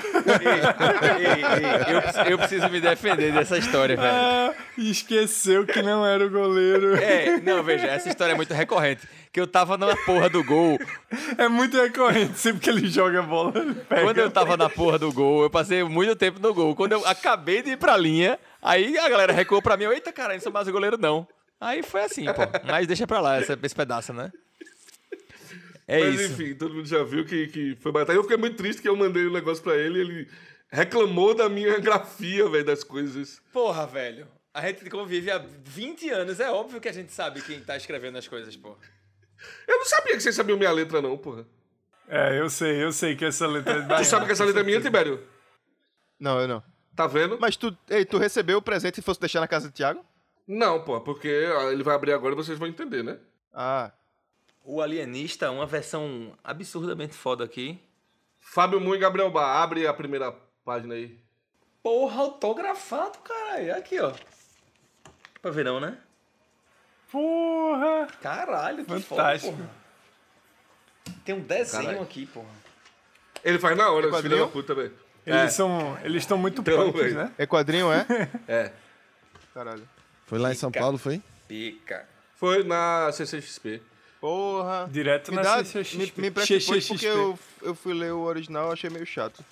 Ei, 1.18 1.26
ei, 1.26 1.88
ei, 1.88 1.94
eu, 1.96 2.02
preciso- 2.02 2.24
eu 2.30 2.38
preciso 2.38 2.68
me 2.70 2.80
defender 2.80 3.32
dessa 3.32 3.58
história, 3.58 3.96
velho. 3.96 4.08
Ah, 4.08 4.54
e 4.78 4.90
esqueceu 4.90 5.66
que 5.66 5.82
não 5.82 6.04
era 6.06 6.24
o 6.24 6.30
goleiro. 6.30 6.94
É, 6.96 7.38
não, 7.40 7.62
veja, 7.62 7.86
essa 7.86 8.08
história 8.08 8.32
é 8.32 8.36
muito 8.36 8.54
recorrente. 8.54 9.06
Que 9.32 9.40
eu 9.40 9.46
tava 9.48 9.76
na 9.76 9.96
porra 9.96 10.30
do 10.30 10.44
gol. 10.44 10.78
É 11.36 11.48
muito 11.48 11.76
recorrente, 11.76 12.38
sempre 12.38 12.60
que 12.60 12.70
ele 12.70 12.86
joga 12.88 13.20
bola, 13.22 13.52
ele 13.58 13.74
pega. 13.74 14.02
Quando 14.02 14.18
eu 14.18 14.30
tava 14.30 14.56
na 14.56 14.70
porra 14.70 14.96
do 14.98 15.12
gol, 15.12 15.42
eu 15.42 15.50
passei 15.50 15.82
muito 15.82 16.14
tempo 16.14 16.38
no 16.40 16.54
gol. 16.54 16.76
Quando 16.76 16.92
eu 16.92 17.04
acabei 17.04 17.60
de 17.60 17.70
ir 17.70 17.76
pra 17.76 17.96
linha, 17.96 18.38
aí 18.62 18.96
a 18.96 19.08
galera 19.08 19.32
recuou 19.32 19.60
pra 19.60 19.76
mim. 19.76 19.84
Eita, 19.86 20.12
cara, 20.12 20.34
não 20.34 20.40
sou 20.40 20.52
mais 20.52 20.68
o 20.68 20.72
goleiro, 20.72 20.96
não. 20.96 21.26
Aí 21.60 21.82
foi 21.82 22.02
assim, 22.04 22.26
pô. 22.26 22.42
Mas 22.64 22.86
deixa 22.86 23.06
pra 23.08 23.20
lá 23.20 23.36
essa- 23.38 23.58
esse 23.60 23.74
pedaço, 23.74 24.12
né? 24.12 24.30
É 25.86 26.00
Mas 26.00 26.20
isso. 26.20 26.32
enfim, 26.32 26.54
todo 26.54 26.74
mundo 26.74 26.86
já 26.86 27.02
viu 27.02 27.24
que, 27.24 27.46
que 27.48 27.76
foi 27.76 27.92
batalha. 27.92 28.16
Eu 28.16 28.22
fiquei 28.22 28.36
muito 28.38 28.56
triste 28.56 28.80
que 28.80 28.88
eu 28.88 28.96
mandei 28.96 29.26
o 29.26 29.30
um 29.30 29.32
negócio 29.32 29.62
pra 29.62 29.76
ele 29.76 29.98
e 29.98 30.00
ele 30.00 30.30
reclamou 30.70 31.34
da 31.34 31.48
minha 31.48 31.78
grafia, 31.80 32.48
velho, 32.48 32.64
das 32.64 32.82
coisas. 32.82 33.40
Porra, 33.52 33.86
velho. 33.86 34.26
A 34.52 34.60
gente 34.66 34.88
convive 34.88 35.30
há 35.30 35.38
20 35.38 36.08
anos. 36.10 36.40
É 36.40 36.50
óbvio 36.50 36.80
que 36.80 36.88
a 36.88 36.92
gente 36.92 37.12
sabe 37.12 37.42
quem 37.42 37.60
tá 37.60 37.76
escrevendo 37.76 38.16
as 38.16 38.26
coisas, 38.28 38.56
pô. 38.56 38.76
Eu 39.66 39.78
não 39.78 39.84
sabia 39.84 40.14
que 40.14 40.20
vocês 40.20 40.34
sabiam 40.34 40.56
minha 40.56 40.70
letra, 40.72 41.02
não, 41.02 41.18
porra. 41.18 41.44
É, 42.08 42.38
eu 42.38 42.48
sei, 42.48 42.82
eu 42.82 42.92
sei 42.92 43.16
que 43.16 43.24
essa 43.24 43.46
letra 43.46 43.72
é 43.72 43.82
Tu 43.82 43.88
baiana. 43.88 44.04
sabe 44.04 44.26
que 44.26 44.32
essa 44.32 44.44
letra 44.44 44.60
é 44.60 44.64
minha, 44.64 44.80
Tibério? 44.80 45.22
Não, 46.18 46.40
eu 46.40 46.46
não. 46.46 46.62
Tá 46.94 47.06
vendo? 47.06 47.38
Mas 47.40 47.56
tu, 47.56 47.76
ei, 47.90 48.04
tu 48.04 48.18
recebeu 48.18 48.58
o 48.58 48.62
presente 48.62 48.98
e 48.98 49.02
fosse 49.02 49.18
deixar 49.18 49.40
na 49.40 49.48
casa 49.48 49.68
do 49.68 49.72
Thiago? 49.74 50.04
Não, 50.46 50.84
pô, 50.84 51.00
porque 51.00 51.26
ele 51.72 51.82
vai 51.82 51.94
abrir 51.94 52.12
agora 52.12 52.34
e 52.34 52.36
vocês 52.36 52.58
vão 52.58 52.68
entender, 52.68 53.02
né? 53.02 53.18
Ah. 53.52 53.90
O 54.64 54.80
Alienista, 54.80 55.50
uma 55.50 55.66
versão 55.66 56.32
absurdamente 56.42 57.14
foda 57.14 57.44
aqui. 57.44 57.78
Fábio 58.40 58.80
Mu 58.80 58.94
e 58.94 58.98
Gabriel 58.98 59.30
Bar, 59.30 59.62
abre 59.62 59.86
a 59.86 59.92
primeira 59.92 60.32
página 60.64 60.94
aí. 60.94 61.18
Porra, 61.82 62.22
autografado, 62.22 63.18
caralho. 63.18 63.76
Aqui, 63.76 64.00
ó. 64.00 64.12
Pra 65.42 65.50
ver 65.50 65.64
não, 65.64 65.78
né? 65.80 65.98
Porra! 67.12 68.06
Caralho, 68.22 68.84
que 68.84 69.00
Fantástico. 69.00 69.52
foda, 69.52 69.68
porra. 69.68 71.14
Tem 71.24 71.34
um 71.34 71.40
desenho 71.40 71.82
Caralho. 71.84 72.02
aqui, 72.02 72.26
porra. 72.26 72.48
Ele 73.44 73.58
faz 73.58 73.76
na 73.76 73.90
hora, 73.90 74.06
É 74.06 74.08
esse 74.08 74.16
filho 74.22 74.30
quadrinho? 74.30 74.46
da 74.46 74.52
puta, 74.52 74.74
velho. 74.74 74.94
Eles 75.26 75.40
É. 75.42 75.48
são. 75.48 75.98
Eles 76.02 76.22
estão 76.22 76.38
muito 76.38 76.60
Então, 76.62 76.90
velho. 76.92 77.14
né? 77.14 77.32
É 77.36 77.46
quadrinho, 77.46 77.92
é? 77.92 78.06
É. 78.48 78.72
Caralho. 79.52 79.86
Foi 80.26 80.38
lá 80.38 80.50
em 80.50 80.54
São 80.54 80.72
Paulo, 80.72 80.96
foi? 80.98 81.22
Pica. 81.46 82.08
Foi 82.34 82.64
na 82.64 83.10
CCXP. 83.12 83.82
Porra. 84.24 84.88
Direto 84.90 85.30
Me 85.30 85.36
na 85.36 85.42
dá, 85.42 85.64
CCXP. 85.66 86.18
me, 86.18 86.30
me 86.30 86.46
CCXP. 86.46 86.88
porque 86.88 87.06
eu, 87.06 87.38
eu 87.60 87.74
fui 87.74 87.92
ler 87.92 88.10
o 88.14 88.20
original 88.22 88.70
e 88.70 88.72
achei 88.72 88.88
meio 88.88 89.04
chato. 89.04 89.44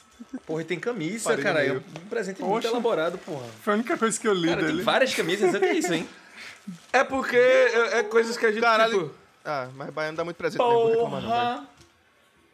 Porra, 0.47 0.63
e 0.63 0.65
tem 0.65 0.81
camisa, 0.81 1.29
Parei 1.29 1.45
cara. 1.45 1.67
É 1.67 1.73
um 1.75 1.81
presente 2.09 2.41
muito 2.41 2.55
Poxa. 2.55 2.69
elaborado, 2.69 3.19
porra. 3.19 3.45
Foi 3.63 3.75
a 3.75 3.77
única 3.77 3.99
coisa 3.99 4.19
que 4.19 4.27
eu 4.27 4.33
li 4.33 4.49
Cara, 4.49 4.61
tem 4.61 4.69
dele. 4.71 4.83
várias 4.83 5.15
camisas. 5.15 5.51
Que 5.59 5.63
é 5.63 5.75
isso, 5.75 5.93
hein? 5.93 6.09
É 6.91 7.05
porque 7.05 7.37
é, 7.37 7.99
é 7.99 8.03
coisas 8.03 8.35
que 8.39 8.47
a 8.47 8.51
gente. 8.51 8.63
Caralho. 8.63 9.03
Tipo, 9.09 9.15
Ah, 9.45 9.69
mas 9.75 9.91
Baiano 9.91 10.17
dá 10.17 10.25
muito 10.25 10.39
presente 10.39 10.59
mesmo, 10.59 10.73
vou 10.75 10.89
reclamar 10.89 11.21
não. 11.21 11.29
Porra. 11.29 11.69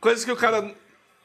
coisas 0.00 0.24
que 0.24 0.32
o 0.32 0.36
cara 0.36 0.74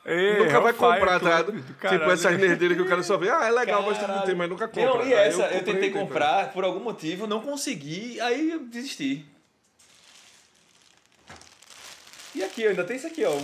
Ei, 0.05 0.37
nunca 0.45 0.59
vai 0.59 0.73
comprar, 0.73 1.19
tá? 1.19 1.43
Tipo, 1.43 1.73
caralho. 1.79 2.11
essas 2.11 2.37
nerdeiras 2.37 2.77
que 2.77 2.83
o 2.83 2.87
cara 2.87 3.01
só 3.01 3.17
vê. 3.17 3.31
Ah, 3.31 3.47
é 3.47 3.49
legal, 3.49 3.81
gosto 3.81 3.99
de 4.01 4.05
Caralho. 4.05 4.25
ter, 4.27 4.35
mas 4.35 4.47
nunca 4.47 4.67
compra. 4.67 4.85
Não, 4.99 5.07
e 5.07 5.11
essa, 5.11 5.37
eu, 5.37 5.43
comprei, 5.43 5.59
tentei 5.63 5.89
comprei. 5.89 6.01
comprar, 6.03 6.51
por 6.53 6.63
algum 6.63 6.81
motivo, 6.81 7.25
não 7.25 7.39
consegui, 7.41 8.21
aí 8.21 8.51
eu 8.51 8.59
desisti. 8.59 9.25
E 12.35 12.43
aqui, 12.43 12.65
ainda 12.67 12.83
tem 12.83 12.95
isso 12.97 13.07
aqui, 13.07 13.23
ó. 13.25 13.37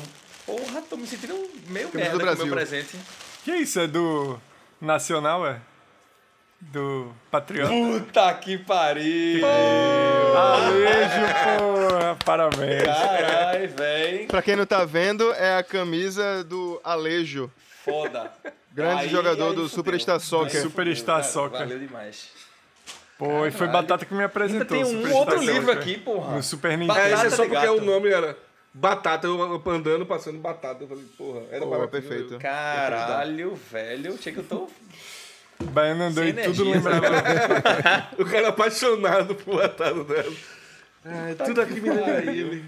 Porra, 0.45 0.82
tô 0.82 0.97
me 0.97 1.06
sentindo 1.06 1.36
meio 1.67 1.89
Camisa 1.89 2.10
merda 2.12 2.17
do 2.17 2.38
com 2.38 2.43
o 2.43 2.45
meu 2.47 2.56
Brasil. 2.56 2.56
presente. 2.84 2.97
Que 3.43 3.52
isso? 3.58 3.80
É 3.80 3.88
do 3.88 4.39
Nacional, 4.82 5.45
é? 5.45 5.60
Do 6.60 7.13
Patriota? 7.32 7.71
Puta 7.71 8.34
que 8.34 8.58
pariu! 8.58 9.45
Alejo, 10.36 11.60
porra! 11.60 12.17
Parabéns. 12.25 12.84
Caralho, 12.84 13.69
véi. 13.78 14.25
Pra 14.28 14.41
quem 14.41 14.56
não 14.56 14.65
tá 14.65 14.84
vendo, 14.86 15.32
é 15.34 15.56
a 15.58 15.63
camisa 15.63 16.43
do 16.43 16.80
Alejo. 16.84 17.49
Foda. 17.86 18.32
Grande 18.73 19.04
Aí- 19.04 19.10
jogador 19.10 19.49
aí 19.52 19.56
do. 19.56 19.69
Superstar 19.69 20.19
Soccer. 20.19 20.62
Superstar 20.62 21.23
Soccer. 21.23 21.60
Valeu 21.60 21.80
demais. 21.80 22.30
Pô, 23.17 23.45
e 23.45 23.52
foi 23.52 23.67
Batata 23.67 24.06
que 24.06 24.13
me 24.13 24.19
Ainda 24.21 24.28
apresentou. 24.28 24.65
tem 24.67 24.84
um 24.84 24.88
Superstar 24.88 25.15
outro 25.17 25.39
Soccer. 25.39 25.54
livro 25.54 25.71
aqui, 25.71 25.97
porra. 25.97 26.36
No 26.36 26.43
Super 26.43 26.71
É, 26.71 26.78
Nintendo. 26.78 26.99
isso 26.99 27.08
é 27.08 27.12
Batata 27.15 27.30
só 27.36 27.43
de 27.43 27.49
porque 27.49 27.65
gato. 27.67 27.78
o 27.78 27.82
nome 27.86 28.10
era 28.10 28.38
Batata, 28.74 29.28
eu 29.28 29.62
andando, 29.68 30.06
passando 30.06 30.38
batata. 30.40 30.84
Eu 30.84 30.88
falei, 30.88 31.06
porra, 31.18 31.42
era 31.52 31.66
Pô, 31.66 31.88
perfeito. 31.88 32.34
eu- 32.36 32.40
Caralho, 32.40 33.56
velho. 33.56 34.18
Chega 34.22 34.44
que 34.44 34.54
eu 34.54 34.58
tô. 34.60 34.70
Baiano 35.72 36.04
andou 36.04 36.24
e 36.24 36.34
tudo 36.34 36.64
lembrava. 36.70 37.06
O 38.18 38.26
cara 38.26 38.50
apaixonado 38.50 39.36
por 39.36 39.58
batata 39.58 40.04
dela. 40.04 40.34
Ai, 41.04 41.36
tudo 41.36 41.62
aqui 41.62 41.82
me 41.82 41.90
ele. 41.90 42.66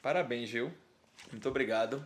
Parabéns, 0.00 0.48
Gil. 0.48 0.72
Muito 1.30 1.48
obrigado. 1.48 2.04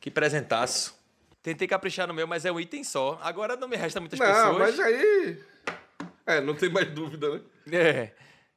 Que 0.00 0.10
presentaço. 0.10 0.94
Tentei 1.42 1.66
caprichar 1.68 2.06
no 2.06 2.12
meu, 2.14 2.26
mas 2.26 2.44
é 2.44 2.50
um 2.52 2.58
item 2.60 2.82
só. 2.84 3.18
Agora 3.22 3.56
não 3.56 3.68
me 3.68 3.76
resta 3.76 4.00
muitas 4.00 4.18
Não, 4.18 4.26
pessoas. 4.26 4.58
mas 4.58 4.80
aí... 4.80 5.38
É, 6.26 6.40
não 6.40 6.54
tem 6.54 6.68
mais 6.68 6.88
dúvida, 6.90 7.30
né? 7.30 7.40
É. 7.72 8.10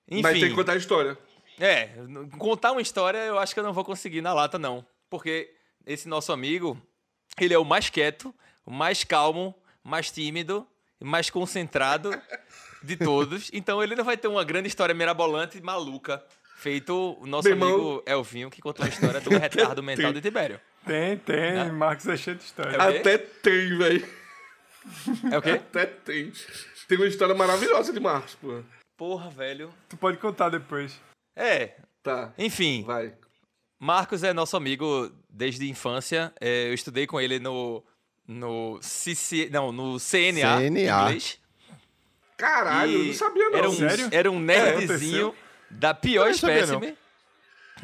Enfim. 0.09 0.21
Mas 0.23 0.39
tem 0.39 0.49
que 0.49 0.55
contar 0.55 0.73
a 0.73 0.77
história. 0.77 1.17
É, 1.59 1.89
contar 2.37 2.71
uma 2.71 2.81
história 2.81 3.17
eu 3.19 3.37
acho 3.37 3.53
que 3.53 3.59
eu 3.59 3.63
não 3.63 3.73
vou 3.73 3.83
conseguir 3.83 4.21
na 4.21 4.33
lata, 4.33 4.57
não. 4.57 4.85
Porque 5.09 5.53
esse 5.85 6.07
nosso 6.07 6.31
amigo, 6.31 6.79
ele 7.39 7.53
é 7.53 7.57
o 7.57 7.65
mais 7.65 7.89
quieto, 7.89 8.33
o 8.65 8.71
mais 8.71 9.03
calmo, 9.03 9.53
mais 9.83 10.09
tímido, 10.11 10.65
e 11.01 11.05
mais 11.05 11.29
concentrado 11.29 12.11
de 12.83 12.95
todos. 12.95 13.49
Então 13.53 13.83
ele 13.83 13.95
não 13.95 14.03
vai 14.03 14.15
ter 14.17 14.27
uma 14.27 14.43
grande 14.43 14.67
história 14.67 14.93
mirabolante 14.95 15.57
e 15.57 15.61
maluca, 15.61 16.23
feito 16.57 17.17
o 17.19 17.25
nosso 17.25 17.47
Meu 17.47 17.55
irmão- 17.57 17.69
amigo 17.73 18.03
Elvinho, 18.05 18.49
que 18.49 18.61
contou 18.61 18.85
a 18.85 18.89
história 18.89 19.19
do 19.19 19.29
retardo 19.37 19.81
mental 19.83 20.13
de 20.13 20.21
Tibério. 20.21 20.59
Tem, 20.85 21.17
tem. 21.17 21.71
Marcos 21.71 22.07
é 22.07 22.15
cheio 22.15 22.37
de 22.37 22.43
história. 22.43 22.77
É? 22.77 22.99
Até 22.99 23.17
tem, 23.17 23.77
velho. 23.77 24.07
É 25.31 25.37
o 25.37 25.41
quê? 25.41 25.49
Até 25.51 25.85
tem. 25.85 26.31
Tem 26.87 26.97
uma 26.97 27.07
história 27.07 27.35
maravilhosa 27.35 27.91
de 27.91 27.99
Marcos, 27.99 28.35
porra. 28.35 28.63
Porra, 28.97 29.29
velho. 29.29 29.73
Tu 29.89 29.97
pode 29.97 30.17
contar 30.17 30.49
depois. 30.49 30.99
É, 31.39 31.75
Tá, 32.03 32.33
enfim. 32.37 32.83
vai. 32.83 33.13
Marcos 33.79 34.23
é 34.23 34.33
nosso 34.33 34.55
amigo 34.57 35.11
desde 35.29 35.63
a 35.65 35.67
infância. 35.69 36.33
É, 36.39 36.69
eu 36.69 36.73
estudei 36.73 37.05
com 37.07 37.19
ele 37.19 37.39
no 37.39 37.83
no 38.27 38.77
CC, 38.81 39.49
não, 39.51 39.71
no 39.71 39.97
CNA, 39.99 40.57
CNA. 40.59 41.01
inglês. 41.05 41.39
Caralho, 42.37 42.91
eu 42.93 43.03
E 43.03 43.07
não 43.07 43.13
sabia 43.13 43.49
não. 43.49 43.57
Era 43.57 43.69
um, 43.69 43.73
Sério? 43.75 44.07
Era 44.11 44.31
um 44.31 44.39
nerdzinho 44.39 45.33
da 45.69 45.93
pior 45.93 46.25
Eu 46.27 46.31
não 46.31 46.37
sabia, 46.37 46.59
espécime. 46.59 46.97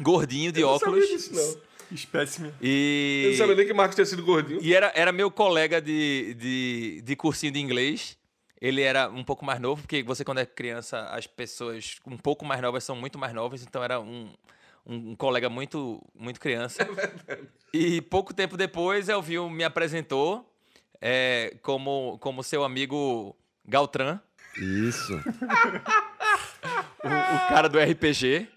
Gordinho 0.00 0.52
de 0.52 0.60
Eu 0.60 0.68
não 0.68 0.74
óculos. 0.76 1.00
sabia 1.04 1.16
disso, 1.16 1.34
não. 1.34 1.66
Espécime. 1.92 2.48
Eu 2.48 2.54
E, 2.62 3.26
não 3.30 3.38
sabia 3.38 3.54
nem 3.54 3.66
que 3.66 3.72
Marcos 3.74 3.94
tinha 3.94 4.04
sido 4.06 4.22
gordinho. 4.24 4.60
e 4.62 4.74
era, 4.74 4.90
era 4.94 5.12
meu 5.12 5.30
colega 5.30 5.80
de, 5.80 6.34
de, 6.34 7.02
de 7.02 7.16
cursinho 7.16 7.52
de 7.52 7.60
inglês. 7.60 8.16
Ele 8.60 8.82
era 8.82 9.08
um 9.08 9.22
pouco 9.22 9.44
mais 9.44 9.60
novo, 9.60 9.82
porque 9.82 10.02
você, 10.02 10.24
quando 10.24 10.38
é 10.38 10.46
criança, 10.46 11.00
as 11.10 11.26
pessoas 11.26 11.96
um 12.06 12.16
pouco 12.16 12.44
mais 12.44 12.60
novas 12.60 12.84
são 12.84 12.96
muito 12.96 13.18
mais 13.18 13.34
novas, 13.34 13.62
então 13.62 13.82
era 13.84 14.00
um, 14.00 14.32
um, 14.86 15.10
um 15.10 15.16
colega 15.16 15.50
muito, 15.50 16.02
muito 16.14 16.40
criança. 16.40 16.86
e 17.72 18.00
pouco 18.00 18.32
tempo 18.32 18.56
depois, 18.56 19.08
Elvinho 19.08 19.50
me 19.50 19.64
apresentou 19.64 20.50
é, 21.00 21.56
como, 21.62 22.18
como 22.18 22.42
seu 22.42 22.64
amigo 22.64 23.36
Galtran. 23.64 24.20
Isso. 24.56 25.14
o, 27.04 27.08
o 27.08 27.48
cara 27.48 27.68
do 27.68 27.78
RPG. 27.78 28.48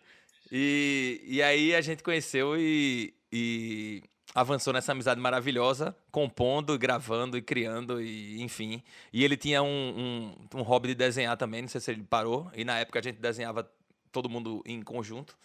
E, 0.52 1.22
e 1.26 1.44
aí 1.44 1.76
a 1.76 1.82
gente 1.82 2.02
conheceu 2.02 2.58
e, 2.58 3.14
e 3.32 4.02
avançou 4.34 4.72
nessa 4.74 4.92
amizade 4.92 5.20
maravilhosa, 5.20 5.96
compondo, 6.12 6.78
gravando 6.78 7.38
e 7.38 7.42
criando, 7.42 8.02
e 8.02 8.42
enfim. 8.42 8.84
E 9.12 9.24
ele 9.24 9.36
tinha 9.36 9.62
um, 9.64 10.36
um, 10.54 10.60
um 10.60 10.62
hobby 10.62 10.90
de 10.90 10.96
desenhar 10.96 11.36
também, 11.38 11.62
não 11.62 11.70
sei 11.70 11.82
se 11.82 11.92
ele 11.92 12.04
parou. 12.04 12.50
E 12.56 12.64
na 12.64 12.80
época 12.80 13.00
a 13.00 13.02
gente 13.02 13.20
desenhava 13.20 13.70
todo 14.12 14.30
mundo 14.30 14.62
em 14.66 14.82
conjunto. 14.82 15.36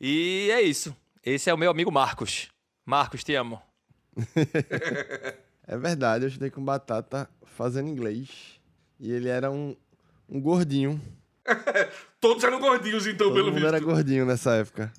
E 0.00 0.48
é 0.52 0.60
isso. 0.62 0.94
Esse 1.24 1.50
é 1.50 1.54
o 1.54 1.58
meu 1.58 1.70
amigo 1.70 1.90
Marcos. 1.92 2.48
Marcos, 2.86 3.22
te 3.24 3.34
amo. 3.34 3.60
É 5.66 5.78
verdade, 5.78 6.24
eu 6.24 6.28
estudei 6.28 6.50
com 6.50 6.64
batata 6.64 7.30
fazendo 7.44 7.88
inglês. 7.88 8.58
E 8.98 9.12
ele 9.12 9.28
era 9.28 9.52
um, 9.52 9.76
um 10.28 10.40
gordinho. 10.40 11.00
Todos 12.20 12.42
eram 12.42 12.58
gordinhos, 12.58 13.06
então, 13.06 13.28
Todo 13.28 13.36
pelo 13.36 13.46
mundo 13.52 13.60
visto. 13.60 13.68
era 13.68 13.78
gordinho 13.78 14.26
nessa 14.26 14.56
época. 14.56 14.92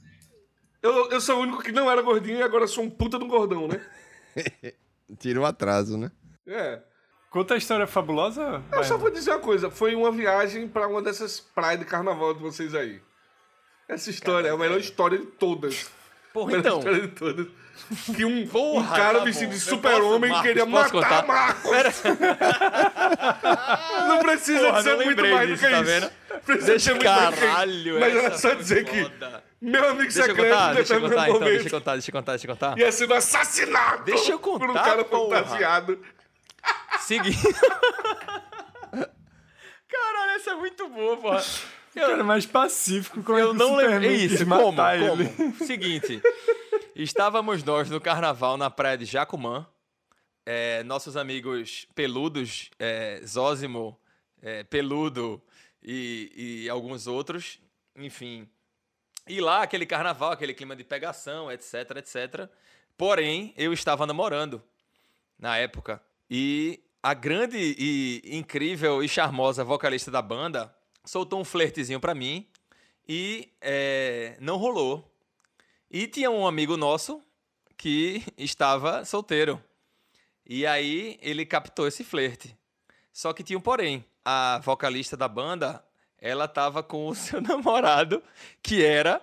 Eu, 0.81 1.09
eu 1.11 1.21
sou 1.21 1.37
o 1.37 1.41
único 1.41 1.61
que 1.61 1.71
não 1.71 1.89
era 1.89 2.01
gordinho 2.01 2.39
e 2.39 2.43
agora 2.43 2.67
sou 2.67 2.83
um 2.83 2.89
puta 2.89 3.17
de 3.19 3.23
um 3.23 3.27
gordão, 3.27 3.67
né? 3.67 3.79
Tira 5.19 5.39
o 5.39 5.45
atraso, 5.45 5.97
né? 5.97 6.11
É. 6.47 6.79
Conta 7.29 7.53
a 7.53 7.57
história 7.57 7.87
fabulosa. 7.87 8.61
Eu 8.71 8.83
só 8.83 8.97
vou 8.97 9.09
dizer 9.09 9.31
uma 9.31 9.39
coisa. 9.39 9.69
Foi 9.69 9.95
uma 9.95 10.11
viagem 10.11 10.67
pra 10.67 10.87
uma 10.87 11.01
dessas 11.01 11.39
praias 11.39 11.79
de 11.79 11.85
carnaval 11.85 12.33
de 12.33 12.41
vocês 12.41 12.75
aí. 12.75 13.01
Essa 13.87 14.09
história 14.09 14.49
é 14.49 14.51
a 14.51 14.57
melhor 14.57 14.79
história 14.79 15.17
de 15.17 15.25
todas. 15.25 15.89
Porra, 16.33 16.53
Melhor 16.53 16.59
então. 16.61 16.77
história 16.79 17.01
de 17.01 17.07
todas. 17.09 17.47
Que 18.15 18.23
um, 18.25 18.47
Porra, 18.47 18.85
um 18.85 18.95
cara 18.95 19.19
tá 19.19 19.25
vestido 19.25 19.51
de 19.51 19.59
super-homem 19.59 20.41
queria 20.41 20.65
Marcos, 20.65 21.01
matar 21.01 21.21
contar? 21.23 21.27
Marcos. 21.27 22.01
Não 24.07 24.19
precisa 24.19 24.67
Porra, 24.67 24.77
de 24.77 24.83
ser 24.83 24.97
não 24.97 25.05
muito 25.05 25.21
mais 25.21 25.49
disso, 25.49 25.61
do 25.61 25.67
que 25.67 25.73
tá 25.73 25.81
isso. 25.81 25.91
vendo? 25.91 26.11
Deixa 26.65 26.93
que 26.93 27.03
caralho, 27.03 27.99
Mas 27.99 28.15
era 28.15 28.27
essa 28.27 28.37
só 28.37 28.53
dizer 28.55 28.85
que 28.85 29.03
foda. 29.03 29.43
meu 29.61 29.89
amigo 29.89 30.03
Deixa 30.03 30.19
eu 30.21 30.25
secreto, 30.25 30.49
contar, 30.53 30.71
em 30.71 30.75
deixa 30.75 30.93
eu 30.93 31.01
contar, 31.01 31.13
então, 31.29 31.33
momento, 31.33 31.49
deixa 31.51 31.67
eu 31.67 31.71
contar, 31.79 31.93
deixa 31.93 32.09
eu 32.09 32.13
contar, 32.13 32.31
deixa 32.31 32.47
eu 32.47 32.51
contar. 32.55 32.77
ia 32.79 32.91
sendo 32.91 33.13
assassinado 33.13 34.03
Deixa 34.03 34.31
eu 34.31 34.39
por 34.39 34.61
um 34.63 34.67
contar, 34.67 34.83
cara 34.83 35.03
porra. 35.05 35.43
fantasiado. 35.43 35.99
Seguinte. 36.99 37.37
Caralho, 39.87 40.31
essa 40.35 40.51
é 40.51 40.55
muito 40.55 40.87
boa, 40.89 41.17
porra. 41.17 41.41
O 41.91 41.99
cara 41.99 42.23
mais 42.23 42.45
pacífico. 42.45 43.21
Como 43.23 43.37
é 43.37 43.41
Eu 43.41 43.51
que 43.51 43.57
não 43.57 43.75
lembrei 43.75 44.17
quis 44.19 44.31
isso. 44.33 44.45
Como? 44.45 44.71
matar 44.71 44.97
Como? 44.99 45.21
ele? 45.21 45.53
Seguinte. 45.65 46.21
Estávamos 46.95 47.63
nós 47.63 47.89
no 47.89 47.99
carnaval 47.99 48.57
na 48.57 48.69
praia 48.69 48.97
de 48.97 49.05
Jacumã. 49.05 49.65
É, 50.45 50.83
nossos 50.83 51.15
amigos 51.17 51.85
peludos, 51.93 52.69
é, 52.79 53.21
Zózimo, 53.25 53.99
é, 54.41 54.63
Peludo 54.63 55.41
e, 55.83 56.63
e 56.63 56.69
alguns 56.69 57.07
outros. 57.07 57.59
Enfim. 57.95 58.47
E 59.27 59.39
lá, 59.39 59.61
aquele 59.63 59.85
carnaval, 59.85 60.31
aquele 60.31 60.53
clima 60.53 60.75
de 60.75 60.83
pegação, 60.83 61.51
etc, 61.51 61.97
etc. 61.97 62.49
Porém, 62.97 63.53
eu 63.57 63.73
estava 63.73 64.05
namorando 64.05 64.61
na 65.37 65.57
época. 65.57 66.01
E 66.29 66.83
a 67.03 67.13
grande 67.13 67.57
e 67.77 68.37
incrível 68.37 69.03
e 69.03 69.09
charmosa 69.09 69.63
vocalista 69.63 70.11
da 70.11 70.21
banda 70.21 70.73
soltou 71.03 71.39
um 71.39 71.45
flertezinho 71.45 71.99
pra 71.99 72.13
mim 72.13 72.47
e 73.07 73.51
é, 73.59 74.37
não 74.39 74.57
rolou. 74.57 75.11
E 75.89 76.07
tinha 76.07 76.31
um 76.31 76.47
amigo 76.47 76.77
nosso 76.77 77.21
que 77.75 78.23
estava 78.37 79.03
solteiro. 79.03 79.61
E 80.45 80.65
aí 80.65 81.17
ele 81.21 81.45
captou 81.45 81.87
esse 81.87 82.03
flerte. 82.03 82.55
Só 83.11 83.33
que 83.33 83.43
tinha 83.43 83.57
um 83.57 83.61
porém. 83.61 84.05
A 84.25 84.59
vocalista 84.63 85.17
da 85.17 85.27
banda, 85.27 85.83
ela 86.19 86.47
tava 86.47 86.83
com 86.83 87.07
o 87.07 87.15
seu 87.15 87.41
namorado, 87.41 88.21
que 88.61 88.85
era 88.85 89.21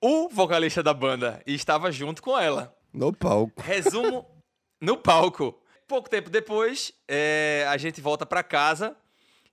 o 0.00 0.28
vocalista 0.28 0.82
da 0.82 0.92
banda, 0.92 1.42
e 1.46 1.54
estava 1.54 1.92
junto 1.92 2.22
com 2.22 2.38
ela. 2.38 2.76
No 2.92 3.12
palco. 3.12 3.62
Resumo 3.62 4.26
no 4.80 4.96
palco. 4.96 5.58
Pouco 5.86 6.10
tempo 6.10 6.28
depois, 6.28 6.92
é, 7.06 7.66
a 7.68 7.76
gente 7.76 8.00
volta 8.00 8.26
pra 8.26 8.42
casa 8.42 8.96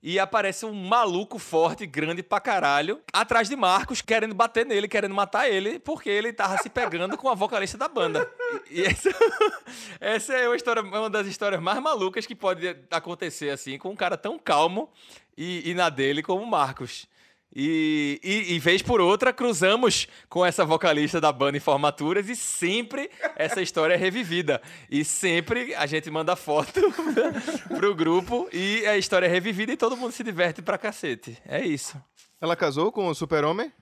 e 0.02 0.18
aparece 0.18 0.64
um 0.64 0.72
maluco 0.72 1.38
forte, 1.38 1.86
grande 1.86 2.22
pra 2.22 2.40
caralho, 2.40 3.00
atrás 3.12 3.48
de 3.48 3.56
Marcos, 3.56 4.00
querendo 4.00 4.34
bater 4.34 4.64
nele, 4.64 4.88
querendo 4.88 5.14
matar 5.14 5.48
ele, 5.48 5.78
porque 5.78 6.08
ele 6.08 6.32
tava 6.32 6.56
se 6.58 6.70
pegando 6.70 7.16
com 7.16 7.28
a 7.28 7.34
vocalista 7.34 7.76
da 7.76 7.88
banda. 7.88 8.28
E, 8.70 8.82
essa, 8.82 9.10
essa 10.00 10.32
é 10.34 10.48
uma, 10.48 10.56
história, 10.56 10.82
uma 10.82 11.10
das 11.10 11.26
histórias 11.26 11.60
mais 11.60 11.80
malucas 11.80 12.26
que 12.26 12.34
pode 12.34 12.76
acontecer 12.90 13.50
assim, 13.50 13.78
com 13.78 13.90
um 13.90 13.96
cara 13.96 14.16
tão 14.16 14.38
calmo 14.38 14.90
e, 15.36 15.70
e 15.70 15.74
na 15.74 15.90
dele 15.90 16.22
como 16.22 16.42
o 16.42 16.46
Marcos. 16.46 17.06
E, 17.54 18.20
e, 18.22 18.54
e 18.54 18.58
vez 18.58 18.80
por 18.80 19.00
outra, 19.00 19.32
cruzamos 19.32 20.06
com 20.28 20.46
essa 20.46 20.64
vocalista 20.64 21.20
da 21.20 21.32
banda 21.32 21.56
em 21.56 21.60
formaturas 21.60 22.28
e 22.28 22.36
sempre 22.36 23.10
essa 23.36 23.60
história 23.60 23.94
é 23.94 23.96
revivida. 23.96 24.62
E 24.88 25.04
sempre 25.04 25.74
a 25.74 25.86
gente 25.86 26.10
manda 26.10 26.36
foto 26.36 26.80
pro 27.76 27.94
grupo 27.94 28.48
e 28.52 28.86
a 28.86 28.96
história 28.96 29.26
é 29.26 29.28
revivida 29.28 29.72
e 29.72 29.76
todo 29.76 29.96
mundo 29.96 30.12
se 30.12 30.22
diverte 30.22 30.62
pra 30.62 30.78
cacete. 30.78 31.36
É 31.44 31.64
isso. 31.64 32.00
Ela 32.40 32.54
casou 32.54 32.92
com 32.92 33.08
o 33.08 33.14
super-homem? 33.14 33.72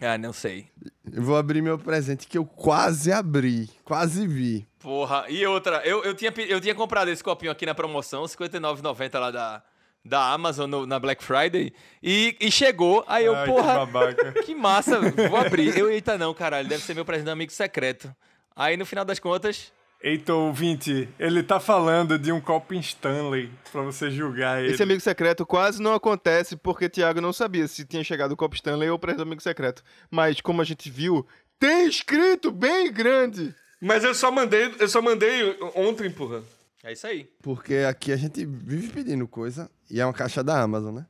Ah, 0.00 0.18
não 0.18 0.32
sei. 0.32 0.66
Eu 1.10 1.22
vou 1.22 1.36
abrir 1.36 1.62
meu 1.62 1.78
presente 1.78 2.26
que 2.26 2.36
eu 2.36 2.44
quase 2.44 3.12
abri. 3.12 3.70
Quase 3.84 4.26
vi. 4.26 4.66
Porra, 4.80 5.24
e 5.28 5.46
outra, 5.46 5.82
eu, 5.86 6.02
eu, 6.02 6.14
tinha, 6.14 6.32
eu 6.48 6.60
tinha 6.60 6.74
comprado 6.74 7.08
esse 7.08 7.22
copinho 7.22 7.52
aqui 7.52 7.64
na 7.64 7.74
promoção, 7.74 8.22
R$ 8.22 8.28
59,90 8.28 9.18
lá 9.18 9.30
da, 9.30 9.62
da 10.04 10.32
Amazon 10.32 10.68
no- 10.68 10.86
na 10.86 10.98
Black 10.98 11.24
Friday, 11.24 11.72
e, 12.02 12.36
e 12.40 12.50
chegou, 12.50 13.04
aí 13.08 13.24
eu, 13.24 13.34
Ai, 13.34 13.46
porra, 13.46 14.14
que. 14.14 14.42
Que 14.44 14.54
massa, 14.54 15.00
vou 15.00 15.36
abrir. 15.36 15.76
Eu, 15.78 15.90
eita 15.90 16.18
não, 16.18 16.34
caralho, 16.34 16.68
deve 16.68 16.82
ser 16.82 16.94
meu 16.94 17.04
presente 17.04 17.24
do 17.26 17.30
amigo 17.30 17.50
secreto. 17.52 18.14
Aí 18.54 18.76
no 18.76 18.84
final 18.86 19.04
das 19.04 19.18
contas, 19.18 19.72
Eita, 20.06 20.34
ouvinte, 20.34 21.08
ele 21.18 21.42
tá 21.42 21.58
falando 21.58 22.18
de 22.18 22.30
um 22.30 22.38
copo 22.38 22.74
Stanley 22.74 23.50
pra 23.72 23.80
você 23.80 24.10
julgar 24.10 24.62
ele. 24.62 24.74
Esse 24.74 24.82
amigo 24.82 25.00
secreto 25.00 25.46
quase 25.46 25.80
não 25.80 25.94
acontece 25.94 26.56
porque 26.58 26.90
Thiago 26.90 27.22
não 27.22 27.32
sabia 27.32 27.66
se 27.66 27.86
tinha 27.86 28.04
chegado 28.04 28.32
o 28.32 28.36
Copo 28.36 28.54
Stanley 28.54 28.90
ou 28.90 28.98
para 28.98 29.14
amigo 29.22 29.40
secreto. 29.42 29.82
Mas 30.10 30.42
como 30.42 30.60
a 30.60 30.64
gente 30.64 30.90
viu, 30.90 31.26
tem 31.58 31.86
escrito 31.88 32.50
bem 32.52 32.92
grande. 32.92 33.54
Mas 33.80 34.04
eu 34.04 34.14
só 34.14 34.30
mandei, 34.30 34.74
eu 34.78 34.88
só 34.90 35.00
mandei 35.00 35.58
ontem, 35.74 36.10
porra. 36.10 36.42
É 36.82 36.92
isso 36.92 37.06
aí. 37.06 37.26
Porque 37.42 37.76
aqui 37.88 38.12
a 38.12 38.16
gente 38.16 38.44
vive 38.44 38.88
pedindo 38.88 39.26
coisa 39.26 39.70
e 39.90 40.00
é 40.00 40.06
uma 40.06 40.12
caixa 40.12 40.42
da 40.42 40.60
Amazon, 40.60 40.94
né? 40.96 41.06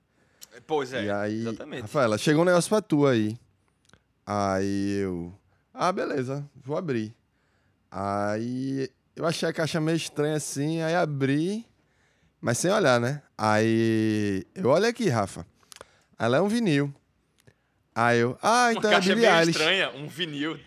Pois 0.66 0.92
é, 0.92 1.04
e 1.04 1.10
aí, 1.10 1.40
exatamente. 1.40 1.82
Rafaela, 1.82 2.16
chegou 2.16 2.42
um 2.42 2.44
negócio 2.46 2.68
pra 2.68 2.80
tu 2.80 3.06
aí. 3.06 3.38
Aí 4.26 4.98
eu. 5.02 5.32
Ah, 5.72 5.92
beleza, 5.92 6.48
vou 6.54 6.76
abrir. 6.76 7.14
Aí 7.90 8.88
eu 9.14 9.26
achei 9.26 9.48
a 9.48 9.52
caixa 9.52 9.80
meio 9.80 9.96
estranha 9.96 10.36
assim, 10.36 10.80
aí 10.82 10.94
abri, 10.94 11.66
mas 12.40 12.58
sem 12.58 12.70
olhar, 12.70 13.00
né? 13.00 13.22
Aí 13.36 14.44
eu 14.54 14.68
olho 14.70 14.86
aqui, 14.86 15.08
Rafa. 15.08 15.46
Ela 16.18 16.38
é 16.38 16.40
um 16.40 16.48
vinil. 16.48 16.92
Aí 17.94 18.18
eu, 18.20 18.36
ah, 18.42 18.72
então 18.72 18.82
Uma 18.82 18.90
é 18.90 18.94
caixa 18.94 19.14
Billie 19.14 19.26
meio 19.28 19.38
Eilish. 19.40 19.50
estranha, 19.58 19.90
um 19.90 20.08
vinil. 20.08 20.58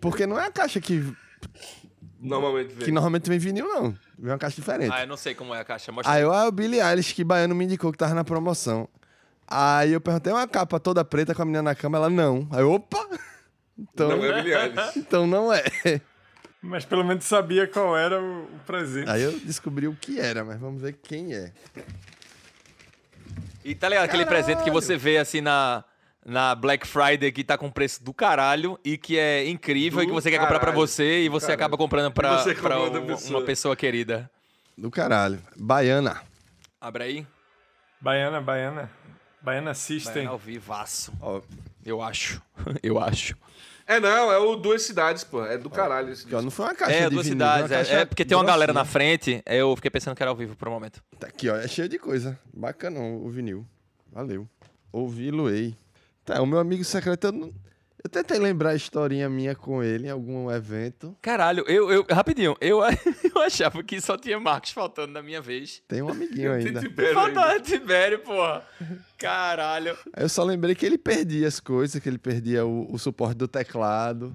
Porque 0.00 0.26
não 0.26 0.38
é 0.38 0.46
a 0.46 0.50
caixa 0.52 0.80
que, 0.80 1.14
Normalmente 2.22 2.74
vem. 2.74 2.84
que 2.84 2.92
normalmente 2.92 3.28
vem 3.28 3.38
vinil, 3.38 3.66
não. 3.66 3.90
Vem 4.16 4.30
uma 4.32 4.38
caixa 4.38 4.54
diferente. 4.54 4.92
Ah, 4.94 5.02
eu 5.02 5.08
não 5.08 5.16
sei 5.16 5.34
como 5.34 5.52
é 5.52 5.60
a 5.60 5.64
caixa. 5.64 5.90
Mostra 5.90 6.12
Aí 6.12 6.22
eu, 6.22 6.32
ah, 6.32 6.46
o 6.46 6.52
Billie 6.52 6.80
Eilish, 6.80 7.12
que 7.14 7.24
baiano 7.24 7.54
me 7.54 7.64
indicou 7.64 7.90
que 7.90 7.98
tava 7.98 8.14
na 8.14 8.22
promoção. 8.22 8.88
Aí 9.46 9.92
eu 9.92 10.00
perguntei, 10.00 10.32
uma 10.32 10.46
capa 10.46 10.78
toda 10.78 11.04
preta 11.04 11.34
com 11.34 11.42
a 11.42 11.44
menina 11.44 11.62
na 11.62 11.74
cama? 11.74 11.98
Ela, 11.98 12.08
não. 12.08 12.46
Aí 12.52 12.60
eu, 12.60 12.70
opa! 12.70 13.08
Então 13.76 14.16
Não 14.16 14.24
é 14.24 14.42
Billie 14.42 14.54
Eilish. 14.54 14.92
então 14.98 15.26
não 15.26 15.52
é. 15.52 15.64
Mas 16.62 16.84
pelo 16.84 17.02
menos 17.02 17.24
sabia 17.24 17.66
qual 17.66 17.96
era 17.96 18.22
o, 18.22 18.44
o 18.44 18.60
presente. 18.64 19.10
Aí 19.10 19.22
eu 19.22 19.36
descobri 19.40 19.88
o 19.88 19.96
que 19.96 20.20
era, 20.20 20.44
mas 20.44 20.60
vamos 20.60 20.80
ver 20.80 20.92
quem 20.92 21.34
é. 21.34 21.52
E 23.64 23.74
tá 23.74 23.88
ligado 23.88 24.04
aquele 24.04 24.26
presente 24.26 24.62
que 24.62 24.70
você 24.70 24.96
vê 24.96 25.18
assim 25.18 25.40
na, 25.40 25.84
na 26.24 26.54
Black 26.54 26.86
Friday 26.86 27.32
que 27.32 27.42
tá 27.44 27.58
com 27.58 27.70
preço 27.70 28.02
do 28.04 28.12
caralho 28.14 28.78
e 28.84 28.96
que 28.96 29.18
é 29.18 29.48
incrível 29.48 29.98
Do 29.98 30.04
e 30.04 30.06
que 30.06 30.12
você 30.12 30.30
quer 30.30 30.38
comprar 30.38 30.58
pra 30.60 30.70
caralho, 30.72 30.86
você 30.86 31.22
e 31.24 31.28
você 31.28 31.46
caralho. 31.46 31.60
acaba 31.60 31.76
comprando 31.76 32.12
pra, 32.12 32.38
você 32.38 32.54
pra 32.54 32.76
comprou 32.76 32.90
da 32.90 33.00
um- 33.00 33.06
pessoa. 33.06 33.38
uma 33.40 33.46
pessoa 33.46 33.76
querida. 33.76 34.30
Do 34.78 34.90
caralho. 34.90 35.40
Baiana. 35.56 36.22
Abre 36.80 37.04
aí. 37.04 37.26
Baiana, 38.00 38.40
baiana. 38.40 38.90
Baiana 39.40 39.74
System. 39.74 40.24
Vai 40.24 40.32
ao 40.32 40.38
vivaço. 40.38 41.12
Ó, 41.20 41.40
Eu 41.84 42.00
acho. 42.00 42.40
Eu 42.82 42.98
acho. 43.00 43.36
É 43.84 43.98
não, 43.98 44.30
é 44.32 44.38
o 44.38 44.54
Duas 44.54 44.82
Cidades, 44.82 45.24
pô. 45.24 45.44
É 45.44 45.58
do 45.58 45.68
caralho 45.68 46.12
esse 46.12 46.26
não 46.30 46.50
foi 46.52 46.66
uma 46.66 46.74
caixa 46.74 46.92
É, 46.96 47.04
de 47.08 47.10
duas 47.14 47.26
vinil, 47.26 47.34
cidades. 47.44 47.70
É, 47.72 47.74
caixa 47.76 47.92
é 47.94 48.04
porque 48.04 48.24
tem 48.24 48.36
uma 48.36 48.44
galera 48.44 48.72
na 48.72 48.84
frente. 48.84 49.42
Eu 49.44 49.74
fiquei 49.74 49.90
pensando 49.90 50.14
que 50.14 50.22
era 50.22 50.30
ao 50.30 50.36
vivo 50.36 50.54
por 50.54 50.68
um 50.68 50.70
momento. 50.70 51.02
Tá 51.18 51.26
aqui, 51.26 51.48
ó. 51.50 51.56
É 51.56 51.66
cheio 51.66 51.88
de 51.88 51.98
coisa. 51.98 52.38
Bacana 52.54 53.00
o 53.00 53.28
vinil. 53.28 53.66
Valeu. 54.12 54.48
Ouvi 54.92 55.30
Luei. 55.32 55.76
Tá, 56.24 56.40
o 56.40 56.46
meu 56.46 56.58
amigo 56.58 56.84
secreto, 56.84 57.26
eu, 57.28 57.32
não- 57.32 57.54
eu 58.04 58.10
tentei 58.10 58.38
lembrar 58.38 58.70
a 58.70 58.74
historinha 58.74 59.28
minha 59.28 59.54
com 59.54 59.82
ele 59.82 60.06
em 60.06 60.10
algum 60.10 60.50
evento. 60.50 61.16
Caralho, 61.22 61.64
eu, 61.68 61.90
eu 61.90 62.06
rapidinho, 62.10 62.56
eu, 62.60 62.80
eu 63.34 63.42
achava 63.42 63.82
que 63.82 64.00
só 64.00 64.16
tinha 64.16 64.38
Marcos 64.40 64.70
faltando 64.72 65.12
na 65.12 65.22
minha 65.22 65.40
vez. 65.40 65.82
Tem 65.88 66.02
um 66.02 66.08
amiguinho 66.08 66.52
ainda. 66.52 66.80
Faltava. 67.12 67.60
Tibério, 67.60 68.18
porra. 68.20 68.64
Caralho. 69.18 69.96
Aí 70.12 70.24
eu 70.24 70.28
só 70.28 70.42
lembrei 70.42 70.74
que 70.74 70.84
ele 70.84 70.98
perdia 70.98 71.46
as 71.46 71.60
coisas, 71.60 72.00
que 72.02 72.08
ele 72.08 72.18
perdia 72.18 72.64
o, 72.66 72.92
o 72.92 72.98
suporte 72.98 73.36
do 73.36 73.46
teclado. 73.48 74.34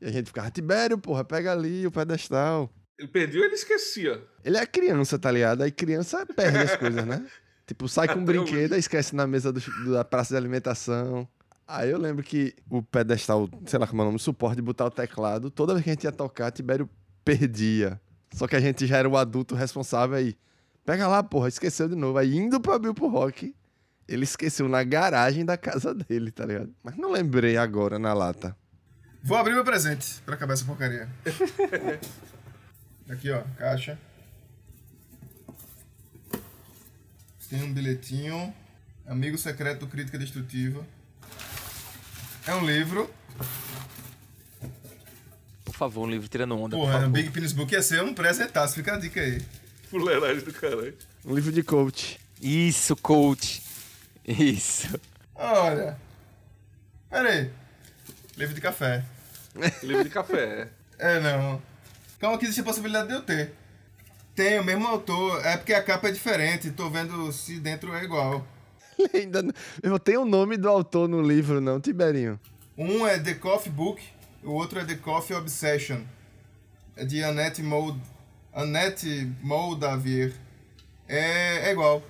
E 0.00 0.06
a 0.06 0.10
gente 0.12 0.26
ficava, 0.26 0.50
Tibério, 0.50 0.98
porra, 0.98 1.24
pega 1.24 1.52
ali 1.52 1.86
o 1.86 1.90
pedestal. 1.92 2.70
Ele 2.98 3.08
perdeu 3.08 3.44
ele 3.44 3.54
esquecia. 3.54 4.22
Ele 4.44 4.56
é 4.56 4.66
criança, 4.66 5.18
tá 5.18 5.30
ligado? 5.30 5.62
Aí 5.62 5.70
criança 5.70 6.24
perde 6.26 6.58
as 6.58 6.76
coisas, 6.76 7.04
né? 7.04 7.24
Tipo, 7.66 7.88
sai 7.88 8.06
com 8.08 8.20
um 8.20 8.24
brinquedo, 8.24 8.74
aí 8.74 8.78
esquece 8.80 9.14
na 9.14 9.26
mesa 9.26 9.52
do- 9.52 9.92
da 9.92 10.04
praça 10.04 10.34
de 10.34 10.36
alimentação. 10.38 11.26
Aí 11.66 11.90
eu 11.90 11.98
lembro 11.98 12.22
que 12.22 12.54
o 12.70 12.80
pedestal, 12.80 13.48
sei 13.66 13.78
lá 13.78 13.86
como 13.88 14.00
é 14.00 14.04
o 14.04 14.06
nome, 14.06 14.16
o 14.16 14.20
suporte 14.20 14.56
de 14.56 14.62
botar 14.62 14.84
o 14.86 14.90
teclado, 14.90 15.50
toda 15.50 15.72
vez 15.72 15.82
que 15.82 15.90
a 15.90 15.92
gente 15.94 16.04
ia 16.04 16.12
tocar, 16.12 16.50
Tibério 16.52 16.88
perdia. 17.24 18.00
Só 18.32 18.46
que 18.46 18.54
a 18.54 18.60
gente 18.60 18.86
já 18.86 18.98
era 18.98 19.08
o 19.08 19.16
adulto 19.16 19.54
responsável 19.56 20.16
aí. 20.16 20.36
Pega 20.84 21.08
lá, 21.08 21.22
porra, 21.24 21.48
esqueceu 21.48 21.88
de 21.88 21.96
novo. 21.96 22.18
Aí 22.18 22.36
indo 22.36 22.60
pra 22.60 22.78
Bilbo 22.78 23.08
Rock, 23.08 23.52
ele 24.06 24.22
esqueceu 24.22 24.68
na 24.68 24.84
garagem 24.84 25.44
da 25.44 25.56
casa 25.56 25.92
dele, 25.92 26.30
tá 26.30 26.46
ligado? 26.46 26.72
Mas 26.84 26.96
não 26.96 27.10
lembrei 27.10 27.56
agora 27.56 27.98
na 27.98 28.14
lata. 28.14 28.56
Vou 29.24 29.36
abrir 29.36 29.54
meu 29.54 29.64
presente 29.64 30.22
pra 30.24 30.36
acabar 30.36 30.52
essa 30.52 30.64
porcaria. 30.64 31.08
Aqui, 33.10 33.30
ó, 33.30 33.42
caixa. 33.58 33.98
Tem 37.48 37.62
um 37.62 37.72
bilhetinho. 37.72 38.52
Amigo 39.06 39.38
secreto 39.38 39.80
do 39.80 39.86
Crítica 39.86 40.18
Destrutiva. 40.18 40.84
É 42.46 42.54
um 42.54 42.64
livro. 42.66 43.08
Por 45.64 45.74
favor, 45.74 46.06
um 46.06 46.10
livro 46.10 46.28
tirando 46.28 46.56
onda. 46.58 46.76
por 46.76 46.82
Porra, 46.82 46.92
favor. 46.94 47.06
no 47.06 47.12
Big 47.12 47.30
Penis 47.30 47.52
Book 47.52 47.72
ia 47.72 47.82
ser 47.82 48.02
um 48.02 48.14
presentaço. 48.14 48.74
Fica 48.74 48.94
a 48.94 48.98
dica 48.98 49.20
aí. 49.20 49.40
Fuleiragem 49.90 50.42
do 50.42 50.52
caralho. 50.52 50.96
Um 51.24 51.34
livro 51.34 51.52
de 51.52 51.62
coach. 51.62 52.18
Isso, 52.40 52.96
coach. 52.96 53.62
Isso. 54.26 54.98
Olha. 55.34 55.96
Pera 57.08 57.28
aí. 57.30 57.50
Livro 58.36 58.54
de 58.54 58.60
café. 58.60 59.04
Livro 59.82 60.02
de 60.04 60.10
café. 60.10 60.68
É, 60.98 61.20
não. 61.20 61.62
Calma 62.18 62.38
que 62.38 62.44
existe 62.44 62.60
a 62.60 62.64
possibilidade 62.64 63.08
de 63.08 63.14
eu 63.14 63.22
ter. 63.22 63.52
Tem 64.36 64.60
o 64.60 64.64
mesmo 64.64 64.86
autor. 64.86 65.44
É 65.44 65.56
porque 65.56 65.72
a 65.72 65.82
capa 65.82 66.08
é 66.08 66.12
diferente. 66.12 66.70
Tô 66.70 66.90
vendo 66.90 67.32
se 67.32 67.58
dentro 67.58 67.94
é 67.94 68.04
igual. 68.04 68.46
Ainda 69.14 69.42
não... 69.42 69.52
Eu 69.82 69.98
tenho 69.98 70.22
o 70.22 70.24
nome 70.26 70.58
do 70.58 70.68
autor 70.68 71.08
no 71.08 71.22
livro, 71.22 71.58
não, 71.58 71.80
Tiberinho. 71.80 72.38
Um 72.76 73.06
é 73.06 73.18
The 73.18 73.32
Coffee 73.34 73.72
Book, 73.72 74.02
o 74.44 74.52
outro 74.52 74.78
é 74.78 74.84
The 74.84 74.96
Coffee 74.96 75.34
Obsession. 75.34 76.02
É 76.94 77.04
de 77.06 77.24
Annette 77.24 77.62
Mold... 77.62 77.98
Annette 78.52 79.32
Moldavier. 79.42 80.34
É, 81.08 81.68
é 81.68 81.72
igual. 81.72 82.02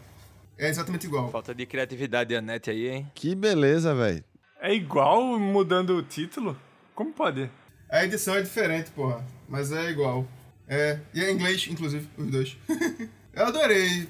É 0.58 0.68
exatamente 0.68 1.06
igual. 1.06 1.30
Falta 1.30 1.54
de 1.54 1.64
criatividade 1.64 2.34
da 2.34 2.40
net 2.40 2.70
aí, 2.70 2.88
hein? 2.88 3.10
Que 3.14 3.34
beleza, 3.34 3.94
velho. 3.94 4.24
É 4.60 4.74
igual 4.74 5.38
mudando 5.38 5.90
o 5.96 6.02
título? 6.02 6.58
Como 6.94 7.12
pode? 7.12 7.50
A 7.88 8.04
edição 8.04 8.34
é 8.34 8.42
diferente, 8.42 8.90
porra. 8.90 9.24
Mas 9.48 9.70
é 9.70 9.90
igual. 9.90 10.26
É. 10.68 10.98
E 11.14 11.22
é 11.22 11.30
em 11.30 11.34
inglês, 11.34 11.66
inclusive, 11.70 12.08
os 12.16 12.30
dois. 12.30 12.56
Eu 13.32 13.46
adorei. 13.46 14.08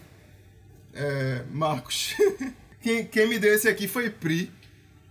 É, 0.95 1.45
Marcos. 1.51 2.15
quem, 2.81 3.05
quem 3.07 3.29
me 3.29 3.39
deu 3.39 3.55
esse 3.55 3.69
aqui 3.69 3.87
foi 3.87 4.09
Pri. 4.11 4.51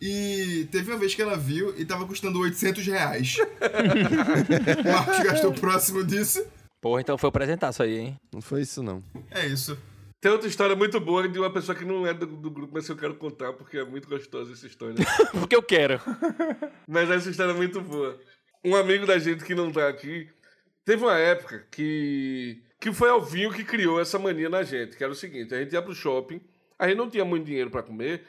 E 0.01 0.67
teve 0.71 0.91
uma 0.91 0.97
vez 0.97 1.15
que 1.15 1.21
ela 1.21 1.38
viu 1.38 1.73
e 1.79 1.86
tava 1.86 2.05
custando 2.05 2.39
800 2.39 2.86
reais. 2.86 3.38
Marcos 4.86 5.19
gastou 5.23 5.53
próximo 5.53 6.03
disso. 6.03 6.45
Porra, 6.81 7.01
então 7.01 7.17
foi 7.17 7.29
apresentar 7.29 7.69
isso 7.69 7.81
aí, 7.81 7.97
hein? 7.97 8.17
Não 8.34 8.41
foi 8.41 8.62
isso, 8.62 8.84
não. 8.84 9.03
É 9.31 9.47
isso. 9.47 9.77
Tem 10.21 10.31
outra 10.31 10.47
história 10.47 10.75
muito 10.75 10.99
boa 10.99 11.27
de 11.27 11.39
uma 11.39 11.51
pessoa 11.51 11.75
que 11.75 11.86
não 11.86 12.05
é 12.05 12.13
do, 12.13 12.25
do 12.25 12.49
grupo, 12.49 12.73
mas 12.73 12.88
eu 12.89 12.95
quero 12.95 13.15
contar 13.15 13.53
porque 13.53 13.77
é 13.77 13.86
muito 13.86 14.08
gostosa 14.08 14.53
essa 14.53 14.65
história. 14.67 14.95
Porque 15.31 15.55
eu 15.55 15.63
quero. 15.63 16.01
Mas 16.88 17.10
essa 17.10 17.29
história 17.29 17.51
é 17.51 17.55
muito 17.55 17.79
boa. 17.81 18.19
Um 18.63 18.75
amigo 18.75 19.05
da 19.05 19.19
gente 19.19 19.43
que 19.43 19.53
não 19.53 19.71
tá 19.71 19.88
aqui, 19.88 20.27
teve 20.86 21.04
uma 21.04 21.17
época 21.17 21.65
que, 21.71 22.62
que 22.80 22.93
foi 22.93 23.10
Alvinho 23.10 23.52
que 23.52 23.63
criou 23.63 24.00
essa 24.00 24.19
mania 24.19 24.50
na 24.50 24.63
gente, 24.63 24.95
que 24.95 25.04
era 25.04 25.12
o 25.12 25.15
seguinte, 25.15 25.54
a 25.54 25.60
gente 25.60 25.74
ia 25.74 25.82
pro 25.82 25.93
shopping, 25.93 26.39
a 26.78 26.88
gente 26.88 26.98
não 26.98 27.10
tinha 27.10 27.26
muito 27.26 27.45
dinheiro 27.45 27.69
pra 27.69 27.84
comer, 27.84 28.24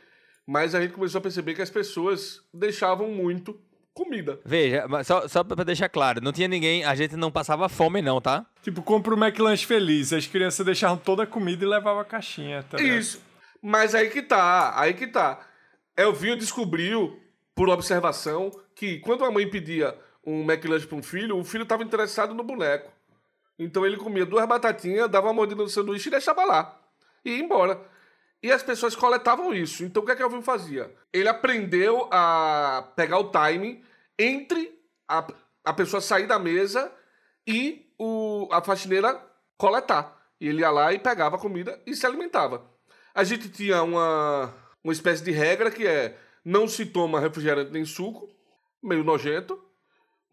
mas 0.47 0.75
a 0.75 0.81
gente 0.81 0.95
começou 0.95 1.19
a 1.19 1.23
perceber 1.23 1.55
que 1.55 1.63
as 1.63 1.71
pessoas 1.71 2.41
deixavam 2.53 3.09
muito 3.09 3.61
comida. 3.93 4.39
Veja, 4.45 4.85
só, 5.05 5.27
só 5.27 5.43
pra 5.43 5.65
deixar 5.65 5.89
claro, 5.89 6.21
não 6.21 6.33
tinha 6.33 6.49
ninguém, 6.49 6.85
a 6.85 6.95
gente 6.95 7.17
não 7.17 7.31
passava 7.31 7.69
fome 7.69 8.03
não, 8.03 8.21
tá? 8.21 8.47
Tipo, 8.63 8.83
compra 8.83 9.15
o 9.15 9.19
McLanche 9.19 9.65
feliz. 9.65 10.13
As 10.13 10.27
crianças 10.27 10.65
deixavam 10.65 10.99
toda 10.99 11.23
a 11.23 11.27
comida 11.27 11.65
e 11.65 11.69
levavam 11.69 12.01
a 12.01 12.05
caixinha. 12.05 12.63
Tá? 12.63 12.81
Isso. 12.81 13.23
Mas 13.63 13.95
aí 13.95 14.11
que 14.11 14.23
tá, 14.23 14.79
aí 14.79 14.93
que 14.93 15.07
tá. 15.07 15.41
Elvinho 15.97 16.37
descobriu, 16.37 17.19
por 17.55 17.71
observação, 17.71 18.51
que 18.75 18.99
quando 18.99 19.25
a 19.25 19.31
mãe 19.31 19.49
pedia 19.49 19.97
um 20.27 20.43
McLanche 20.43 20.87
para 20.87 20.97
um 20.97 21.03
filho, 21.03 21.39
o 21.39 21.45
filho 21.45 21.63
estava 21.63 21.85
interessado 21.85 22.35
no 22.35 22.43
boneco. 22.43 22.91
Então 23.59 23.87
ele 23.87 23.97
comia 23.97 24.27
duas 24.27 24.47
batatinhas, 24.47 25.09
dava 25.09 25.29
uma 25.29 25.33
mordida 25.33 25.63
no 25.63 25.69
sanduíche 25.69 26.09
e 26.09 26.11
deixava 26.11 26.45
lá. 26.45 26.79
E 27.25 27.31
ia 27.31 27.43
embora. 27.43 27.81
E 28.43 28.53
as 28.53 28.63
pessoas 28.63 28.95
coletavam 28.95 29.55
isso. 29.55 29.85
Então 29.85 30.03
o 30.03 30.07
que 30.07 30.13
é 30.13 30.17
que 30.17 30.23
Elvinho 30.23 30.43
fazia? 30.43 30.95
Ele 31.13 31.29
aprendeu 31.29 32.09
a 32.11 32.87
pegar 32.97 33.19
o 33.19 33.31
timing 33.31 33.83
entre 34.19 34.79
a, 35.09 35.27
a 35.65 35.73
pessoa 35.73 36.01
sair 36.01 36.27
da 36.27 36.39
mesa 36.39 36.93
e 37.47 37.87
o, 37.99 38.49
a 38.53 38.63
faxineira 38.63 39.21
coletar. 39.57 40.15
E 40.41 40.49
ele 40.49 40.61
ia 40.61 40.71
lá 40.71 40.93
e 40.93 40.99
pegava 40.99 41.37
a 41.37 41.41
comida 41.41 41.81
e 41.87 41.95
se 41.95 42.05
alimentava. 42.05 42.69
A 43.15 43.25
gente 43.25 43.49
tinha 43.49 43.83
uma, 43.83 44.53
uma 44.85 44.93
espécie 44.93 45.25
de 45.25 45.31
regra 45.31 45.71
que 45.71 45.87
é 45.87 46.19
não 46.45 46.69
se 46.69 46.85
toma 46.85 47.19
refrigerante 47.19 47.73
nem 47.73 47.85
suco, 47.85 48.29
meio 48.83 49.03
nojento, 49.03 49.61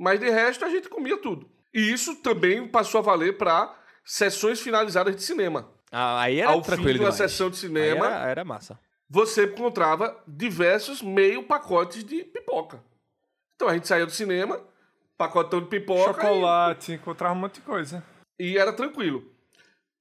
mas 0.04 0.20
de 0.20 0.30
resto 0.30 0.66
a 0.66 0.70
gente 0.70 0.90
comia 0.90 1.18
tudo. 1.18 1.50
E 1.74 1.92
isso 1.92 2.16
também 2.18 2.68
passou 2.68 3.00
a 3.00 3.02
valer 3.02 3.38
para 3.38 3.74
sessões 4.06 4.60
finalizadas 4.60 5.16
de 5.16 5.24
cinema. 5.24 5.70
Ah, 5.92 6.22
aí 6.22 6.40
era 6.40 6.52
Ao 6.52 6.62
tranquilo 6.62 6.90
fim 6.90 6.94
de 6.96 7.00
uma 7.06 7.12
demais. 7.12 7.32
sessão 7.32 7.50
de 7.50 7.56
Aí 7.56 7.62
cinema, 7.62 8.06
era, 8.08 8.30
era 8.30 8.44
massa. 8.46 8.80
você 9.10 9.46
encontrava 9.46 10.16
diversos 10.28 11.02
meio 11.02 11.44
pacotes 11.44 12.04
de 12.04 12.24
pipoca. 12.24 12.84
Então 13.56 13.68
a 13.70 13.74
gente 13.74 13.88
saía 13.88 14.06
do 14.06 14.12
cinema, 14.12 14.60
pacotão 15.18 15.62
de 15.62 15.68
pipoca 15.68 16.22
Chocolate, 16.22 16.92
encontrava 16.94 17.34
um 17.34 17.38
monte 17.40 17.56
de 17.56 17.62
coisa. 17.62 18.04
e, 18.40 18.52
e 18.54 18.58
era 18.58 18.74
tranquilo. 18.74 19.24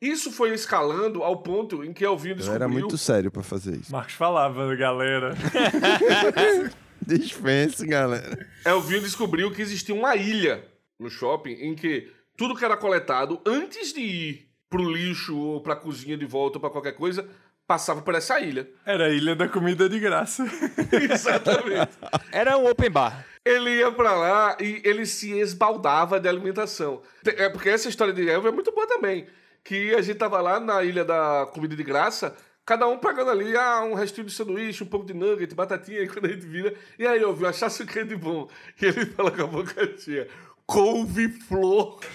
Isso 0.00 0.32
foi 0.32 0.52
escalando 0.52 1.22
ao 1.22 1.36
ponto 1.42 1.84
em 1.84 1.92
que 1.92 2.04
Elvinho 2.04 2.32
Eu 2.32 2.36
descobriu... 2.38 2.56
era 2.56 2.68
muito 2.68 2.98
sério 2.98 3.30
pra 3.30 3.42
fazer 3.44 3.76
isso. 3.76 3.92
Marcos 3.92 4.14
falava, 4.14 4.74
galera. 4.74 5.32
Dispense, 7.06 7.86
galera. 7.86 8.48
Elvinho 8.64 9.00
descobriu 9.00 9.50
que 9.50 9.62
existia 9.62 9.94
uma 9.94 10.16
ilha 10.16 10.64
no 10.98 11.10
shopping 11.10 11.52
em 11.52 11.74
que 11.74 12.10
tudo 12.36 12.54
que 12.54 12.64
era 12.64 12.76
coletado 12.76 13.40
antes 13.46 13.92
de 13.92 14.00
ir 14.00 14.48
pro 14.70 14.90
lixo 14.90 15.36
ou 15.36 15.60
pra 15.60 15.76
cozinha 15.76 16.16
de 16.16 16.24
volta 16.24 16.56
ou 16.56 16.60
pra 16.60 16.70
qualquer 16.70 16.92
coisa, 16.92 17.28
passava 17.66 18.00
por 18.02 18.14
essa 18.14 18.40
ilha. 18.40 18.68
Era 18.86 19.06
a 19.06 19.10
ilha 19.10 19.36
da 19.36 19.48
comida 19.48 19.88
de 19.88 20.00
graça. 20.00 20.44
Exatamente. 20.92 21.92
Era 22.30 22.56
um 22.56 22.68
open 22.68 22.90
bar. 22.90 23.26
Ele 23.44 23.78
ia 23.78 23.90
pra 23.92 24.14
lá 24.14 24.56
e 24.60 24.80
ele 24.84 25.04
se 25.04 25.32
esbaldava 25.38 26.18
de 26.18 26.28
alimentação. 26.28 27.02
É 27.24 27.48
porque 27.48 27.68
essa 27.68 27.88
história 27.88 28.14
de 28.14 28.28
Elvio 28.28 28.48
é 28.48 28.52
muito 28.52 28.72
boa 28.72 28.86
também. 28.86 29.26
Que 29.64 29.94
a 29.94 30.00
gente 30.00 30.16
tava 30.16 30.40
lá 30.40 30.58
na 30.58 30.82
ilha 30.82 31.04
da 31.04 31.48
comida 31.52 31.76
de 31.76 31.82
graça, 31.82 32.36
cada 32.64 32.87
um 32.87 32.98
pagando 32.98 33.31
ali 33.31 33.57
ah, 33.57 33.83
um 33.83 33.94
restinho 33.94 34.27
de 34.27 34.33
sanduíche, 34.33 34.85
um 34.85 34.87
pouco 34.87 35.07
de 35.07 35.14
nugget, 35.14 35.55
batatinha, 35.55 36.01
e 36.01 36.09
quando 36.09 36.27
a 36.27 36.29
gente 36.29 36.46
vira. 36.46 36.75
E 36.98 37.07
aí, 37.07 37.22
Elvio, 37.22 37.46
achasse 37.48 37.83
o 37.83 37.87
que 37.87 38.05
de 38.05 38.16
bom? 38.16 38.48
E 38.81 38.87
ele 38.87 39.07
fala 39.07 39.31
com 39.31 39.42
a 39.42 39.46
boca 39.46 39.98
cheia: 39.98 40.29
couve-flor. 40.66 42.01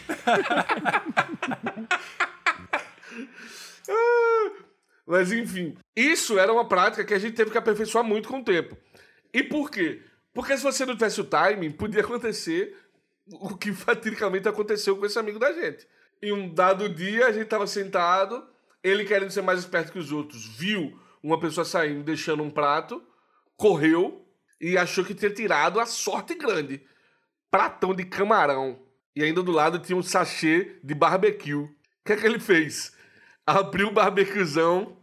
Ah, 3.90 4.52
Mas 5.06 5.32
enfim, 5.32 5.78
isso 5.96 6.38
era 6.38 6.52
uma 6.52 6.68
prática 6.68 7.06
que 7.06 7.14
a 7.14 7.18
gente 7.18 7.36
teve 7.36 7.50
que 7.50 7.58
aperfeiçoar 7.58 8.04
muito 8.04 8.28
com 8.28 8.40
o 8.40 8.44
tempo. 8.44 8.78
E 9.34 9.42
por 9.42 9.72
quê? 9.72 10.02
Porque 10.34 10.58
se 10.58 10.64
você 10.64 10.86
não 10.86 10.94
tivesse 10.94 11.22
o 11.22 11.24
timing, 11.24 11.72
podia 11.72 12.02
acontecer 12.02 12.76
o 13.32 13.58
que 13.58 13.72
fatiricamente 13.74 14.48
aconteceu 14.48 14.98
com 14.98 15.06
esse 15.06 15.18
amigo 15.18 15.40
da 15.40 15.54
gente. 15.54 15.88
Em 16.22 16.32
um 16.32 16.54
dado 16.54 16.90
dia, 16.90 17.28
a 17.28 17.32
gente 17.32 17.48
tava 17.48 17.66
sentado, 17.66 18.46
ele 18.84 19.06
querendo 19.06 19.32
ser 19.32 19.42
mais 19.42 19.60
esperto 19.60 19.92
que 19.92 20.00
os 20.00 20.12
outros, 20.12 20.46
viu 20.46 21.00
uma 21.22 21.40
pessoa 21.40 21.66
saindo, 21.66 22.04
deixando 22.04 22.44
um 22.44 22.50
prato, 22.50 23.04
correu 23.56 24.26
e 24.60 24.78
achou 24.78 25.04
que 25.04 25.13
tinha 25.13 25.32
tirado 25.32 25.80
a 25.80 25.86
sorte 25.86 26.36
grande. 26.36 26.82
Pratão 27.50 27.94
de 27.94 28.06
camarão. 28.06 28.80
E 29.16 29.24
ainda 29.24 29.42
do 29.42 29.52
lado 29.52 29.80
tinha 29.80 29.98
um 29.98 30.04
sachê 30.04 30.80
de 30.84 30.94
barbecue. 30.94 31.54
O 31.54 31.70
que 32.06 32.13
é 32.13 32.16
que 32.16 32.26
ele 32.26 32.40
fez? 32.40 32.96
Abriu 33.46 33.88
o 33.88 33.92
barbecuezão, 33.92 34.98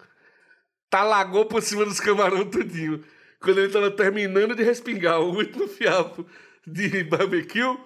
talagou 0.89 1.47
por 1.47 1.63
cima 1.63 1.85
dos 1.85 1.99
camarão 1.99 2.49
tudinho. 2.49 3.05
Quando 3.41 3.59
ele 3.59 3.73
tava 3.73 3.91
terminando 3.91 4.55
de 4.55 4.63
respingar 4.63 5.21
o 5.21 5.35
último 5.35 5.67
fiapo 5.69 6.27
de 6.67 7.03
barbecue, 7.05 7.79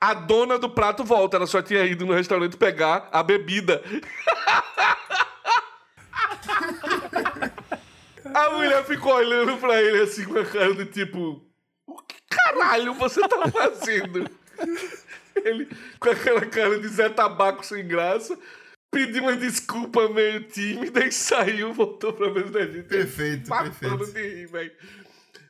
a 0.00 0.14
dona 0.14 0.58
do 0.58 0.68
prato 0.68 1.04
volta. 1.04 1.36
Ela 1.36 1.46
só 1.46 1.62
tinha 1.62 1.84
ido 1.84 2.04
no 2.04 2.14
restaurante 2.14 2.56
pegar 2.56 3.08
a 3.12 3.22
bebida. 3.22 3.82
A 8.34 8.50
mulher 8.50 8.84
ficou 8.84 9.14
olhando 9.14 9.58
pra 9.58 9.80
ele 9.80 10.02
assim 10.02 10.24
com 10.24 10.38
a 10.38 10.44
cara 10.44 10.74
do 10.74 10.86
tipo: 10.86 11.44
O 11.86 11.98
que 12.02 12.16
caralho 12.28 12.94
você 12.94 13.20
tá 13.28 13.48
fazendo? 13.50 14.30
Ele, 15.36 15.68
com 15.98 16.10
aquela 16.10 16.44
cara 16.46 16.78
de 16.78 16.88
Zé 16.88 17.08
Tabaco 17.08 17.64
sem 17.64 17.86
graça, 17.86 18.38
pediu 18.90 19.22
uma 19.22 19.36
desculpa 19.36 20.08
meio 20.08 20.44
tímida 20.44 21.04
e 21.04 21.10
saiu, 21.10 21.72
voltou 21.72 22.12
pra 22.12 22.30
mesa 22.30 22.50
da 22.50 22.66
gente. 22.66 22.86
Perfeito, 22.86 23.48
perfeito. 23.48 24.12
de 24.12 24.22
rir, 24.22 24.46
velho. 24.46 24.72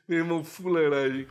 Meu 0.09 0.19
irmão, 0.19 0.45
fuleiragem. 0.45 1.27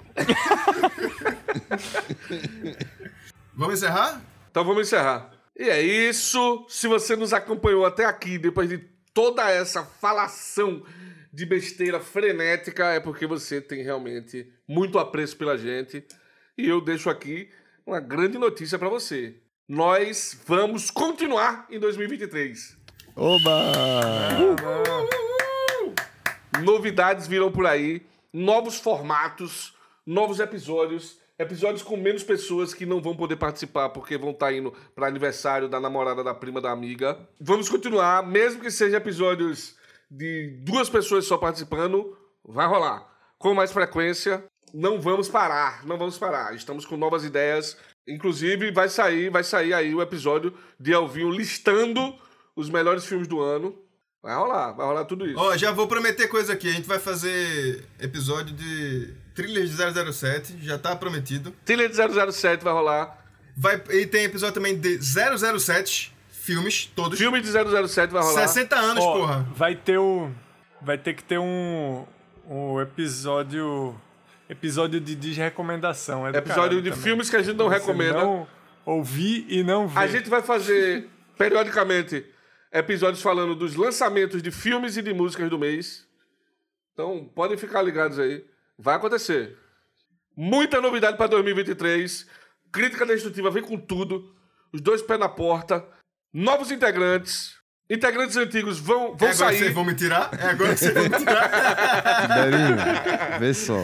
Vamos 3.53 3.75
encerrar? 3.75 4.21
Então 4.49 4.63
vamos 4.63 4.87
encerrar. 4.87 5.31
E 5.57 5.69
é 5.69 5.81
isso. 5.81 6.65
Se 6.67 6.87
você 6.87 7.15
nos 7.15 7.33
acompanhou 7.33 7.85
até 7.85 8.05
aqui, 8.05 8.37
depois 8.37 8.69
de 8.69 8.79
toda 9.13 9.49
essa 9.49 9.83
falação 9.83 10.83
de 11.33 11.45
besteira 11.45 11.99
frenética, 11.99 12.87
é 12.87 12.99
porque 12.99 13.25
você 13.25 13.61
tem 13.61 13.83
realmente 13.83 14.51
muito 14.67 14.99
apreço 14.99 15.37
pela 15.37 15.57
gente. 15.57 16.03
E 16.57 16.67
eu 16.67 16.81
deixo 16.81 17.09
aqui 17.09 17.49
uma 17.85 17.99
grande 17.99 18.37
notícia 18.37 18.77
pra 18.77 18.89
você. 18.89 19.35
Nós 19.67 20.39
vamos 20.45 20.91
continuar 20.91 21.65
em 21.69 21.79
2023. 21.79 22.77
Oba! 23.15 23.71
Novidades 26.61 27.27
virão 27.27 27.51
por 27.51 27.65
aí, 27.65 28.05
novos 28.33 28.77
formatos, 28.77 29.73
novos 30.05 30.39
episódios, 30.39 31.17
episódios 31.39 31.81
com 31.81 31.95
menos 31.97 32.23
pessoas 32.23 32.73
que 32.73 32.85
não 32.85 33.01
vão 33.01 33.15
poder 33.15 33.37
participar 33.37 33.89
porque 33.89 34.17
vão 34.17 34.31
estar 34.31 34.53
indo 34.53 34.73
para 34.93 35.07
aniversário 35.07 35.69
da 35.69 35.79
namorada 35.79 36.23
da 36.23 36.33
prima 36.33 36.59
da 36.59 36.71
amiga. 36.71 37.17
Vamos 37.39 37.69
continuar, 37.69 38.27
mesmo 38.27 38.61
que 38.61 38.69
sejam 38.69 38.97
episódios 38.97 39.75
de 40.11 40.59
duas 40.65 40.89
pessoas 40.89 41.25
só 41.25 41.37
participando, 41.37 42.17
vai 42.43 42.67
rolar. 42.67 43.07
Com 43.37 43.53
mais 43.53 43.71
frequência, 43.71 44.43
não 44.73 44.99
vamos 44.99 45.29
parar, 45.29 45.85
não 45.85 45.97
vamos 45.97 46.17
parar. 46.17 46.53
Estamos 46.53 46.85
com 46.85 46.97
novas 46.97 47.23
ideias. 47.23 47.77
Inclusive, 48.07 48.71
vai 48.71 48.89
sair, 48.89 49.29
vai 49.29 49.43
sair 49.43 49.73
aí 49.73 49.95
o 49.95 50.01
episódio 50.01 50.53
de 50.77 50.91
Elvinho 50.91 51.29
listando 51.29 52.13
os 52.55 52.69
melhores 52.69 53.05
filmes 53.05 53.27
do 53.27 53.39
ano. 53.39 53.75
Vai 54.21 54.35
rolar, 54.35 54.73
vai 54.73 54.85
rolar 54.85 55.05
tudo 55.05 55.25
isso. 55.25 55.39
Ó, 55.39 55.57
já 55.57 55.71
vou 55.71 55.87
prometer 55.87 56.27
coisa 56.27 56.53
aqui. 56.53 56.69
A 56.69 56.73
gente 56.73 56.87
vai 56.87 56.99
fazer 56.99 57.83
episódio 57.99 58.53
de 58.53 59.13
trilhas 59.33 59.69
de 59.69 60.13
007, 60.13 60.57
já 60.61 60.77
tá 60.77 60.95
prometido. 60.95 61.51
Trilha 61.65 61.89
de 61.89 61.95
007 61.95 62.63
vai 62.63 62.73
rolar. 62.73 63.17
Vai, 63.57 63.81
e 63.89 64.05
tem 64.05 64.25
episódio 64.25 64.53
também 64.53 64.77
de 64.77 64.99
007, 65.01 66.13
filmes, 66.41 66.85
todos. 66.95 67.17
Filme 67.17 67.39
de 67.41 67.47
007 67.47 68.11
vai 68.11 68.21
rolar. 68.21 68.47
60 68.47 68.75
anos, 68.75 69.03
Ó, 69.03 69.13
porra. 69.13 69.47
Vai 69.55 69.75
ter 69.75 69.97
o. 69.97 70.31
Vai 70.81 70.97
ter 70.97 71.13
que 71.13 71.23
ter 71.23 71.37
um. 71.37 72.05
Um 72.47 72.81
episódio. 72.81 73.95
Episódio 74.49 74.99
de 74.99 75.15
desrecomendação. 75.15 76.27
É 76.27 76.31
do 76.31 76.37
Episódio 76.37 76.81
de 76.81 76.89
também. 76.89 77.03
filmes 77.03 77.29
que 77.29 77.35
a 77.37 77.41
gente 77.41 77.55
não 77.55 77.69
Você 77.69 77.77
recomenda. 77.79 78.21
Não 78.21 78.47
ouvir 78.85 79.45
e 79.47 79.63
não 79.63 79.87
ver. 79.87 79.99
A 79.99 80.07
gente 80.07 80.29
vai 80.29 80.41
fazer, 80.41 81.07
periodicamente, 81.37 82.25
episódios 82.73 83.21
falando 83.21 83.55
dos 83.55 83.75
lançamentos 83.75 84.41
de 84.41 84.51
filmes 84.51 84.97
e 84.97 85.01
de 85.01 85.13
músicas 85.13 85.49
do 85.49 85.57
mês. 85.57 86.05
Então, 86.93 87.29
podem 87.33 87.55
ficar 87.57 87.81
ligados 87.81 88.19
aí. 88.19 88.43
Vai 88.77 88.95
acontecer. 88.95 89.57
Muita 90.35 90.81
novidade 90.81 91.15
para 91.15 91.27
2023. 91.27 92.27
Crítica 92.71 93.05
Destrutiva 93.05 93.49
vem 93.49 93.63
com 93.63 93.77
tudo. 93.77 94.35
Os 94.73 94.81
dois 94.81 95.01
pés 95.01 95.19
na 95.19 95.29
porta. 95.29 95.85
Novos 96.33 96.71
integrantes. 96.71 97.53
Integrantes 97.89 98.37
antigos 98.37 98.79
vão, 98.79 99.07
É 99.07 99.07
vão 99.07 99.13
agora 99.15 99.29
que 99.31 99.35
sair. 99.37 99.57
vocês 99.59 99.73
vão 99.73 99.83
me 99.83 99.93
tirar? 99.93 100.29
É 100.39 100.45
agora 100.49 100.73
que 100.73 100.79
vocês 100.79 100.93
vão 100.93 101.03
me 101.03 101.09
tirar? 101.09 101.51
Vê 103.39 103.53
só. 103.53 103.75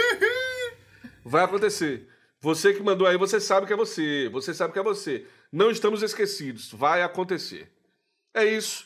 vai 1.26 1.44
acontecer. 1.44 2.15
Você 2.42 2.74
que 2.74 2.84
mandou 2.84 3.08
aí, 3.08 3.18
você 3.18 3.40
sabe 3.40 3.66
que 3.66 3.74
é 3.74 3.76
você. 3.76 4.30
Você 4.30 4.54
sabe 4.54 4.74
que 4.74 4.80
é 4.80 4.84
você. 4.84 5.26
Não 5.52 5.72
estamos 5.72 6.04
esquecidos. 6.04 6.72
Vai 6.72 7.02
acontecer. 7.02 7.72
É 8.34 8.46
isso. 8.46 8.86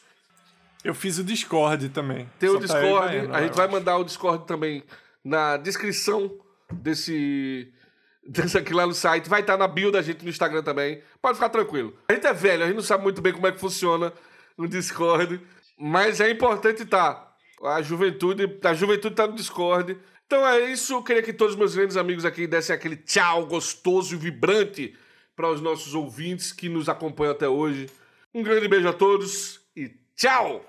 Eu 0.84 0.96
fiz 0.96 1.18
o 1.18 1.24
Discord 1.24 1.90
também. 1.90 2.30
Tem 2.40 2.50
o 2.50 2.62
Só 2.62 2.68
tá 2.68 2.82
eu 2.82 2.82
e 2.82 2.90
Discord. 2.90 3.08
Baiano, 3.08 3.36
a 3.36 3.42
gente 3.42 3.50
eu 3.52 3.56
vai 3.56 3.66
acho. 3.66 3.76
mandar 3.76 3.98
o 3.98 4.04
Discord 4.04 4.46
também 4.46 4.84
na 5.24 5.58
descrição 5.58 6.32
desse. 6.72 7.74
Desse 8.22 8.60
aqui 8.60 8.74
lá 8.74 8.86
no 8.86 8.94
site. 8.94 9.28
Vai 9.28 9.42
estar 9.42 9.58
na 9.58 9.68
bio 9.68 9.92
da 9.92 10.04
gente 10.04 10.24
no 10.24 10.30
Instagram 10.30 10.62
também. 10.62 11.02
Pode 11.20 11.36
ficar 11.36 11.50
tranquilo. 11.50 11.98
A 12.08 12.14
gente 12.14 12.28
é 12.28 12.34
velho, 12.34 12.64
a 12.64 12.68
gente 12.68 12.76
não 12.76 12.84
sabe 12.84 13.02
muito 13.02 13.24
bem 13.24 13.34
como 13.34 13.48
é 13.48 13.52
que 13.52 13.60
funciona 13.60 14.14
no 14.56 14.68
Discord. 14.68 15.42
Mas 15.80 16.20
é 16.20 16.30
importante 16.30 16.84
estar. 16.84 17.34
A 17.64 17.82
juventude, 17.82 18.60
a 18.64 18.74
juventude 18.76 19.16
tá 19.16 19.26
no 19.26 19.34
Discord. 19.34 19.98
Então 20.30 20.48
é 20.48 20.60
isso. 20.72 20.94
Eu 20.94 21.02
queria 21.02 21.24
que 21.24 21.34
todos 21.34 21.56
os 21.56 21.60
meus 21.60 21.74
grandes 21.74 21.98
amigos 21.98 22.24
aqui 22.24 22.46
dessem 22.46 22.76
aquele 22.76 22.96
tchau 22.96 23.48
gostoso 23.48 24.14
e 24.14 24.16
vibrante 24.16 24.96
para 25.36 25.50
os 25.50 25.60
nossos 25.60 25.96
ouvintes 25.96 26.52
que 26.52 26.70
nos 26.70 26.88
acompanham 26.88 27.32
até 27.32 27.50
hoje. 27.50 27.90
Um 28.32 28.44
grande 28.44 28.68
beijo 28.68 28.88
a 28.88 28.94
todos 28.94 29.60
e 29.76 29.92
tchau! 30.16 30.64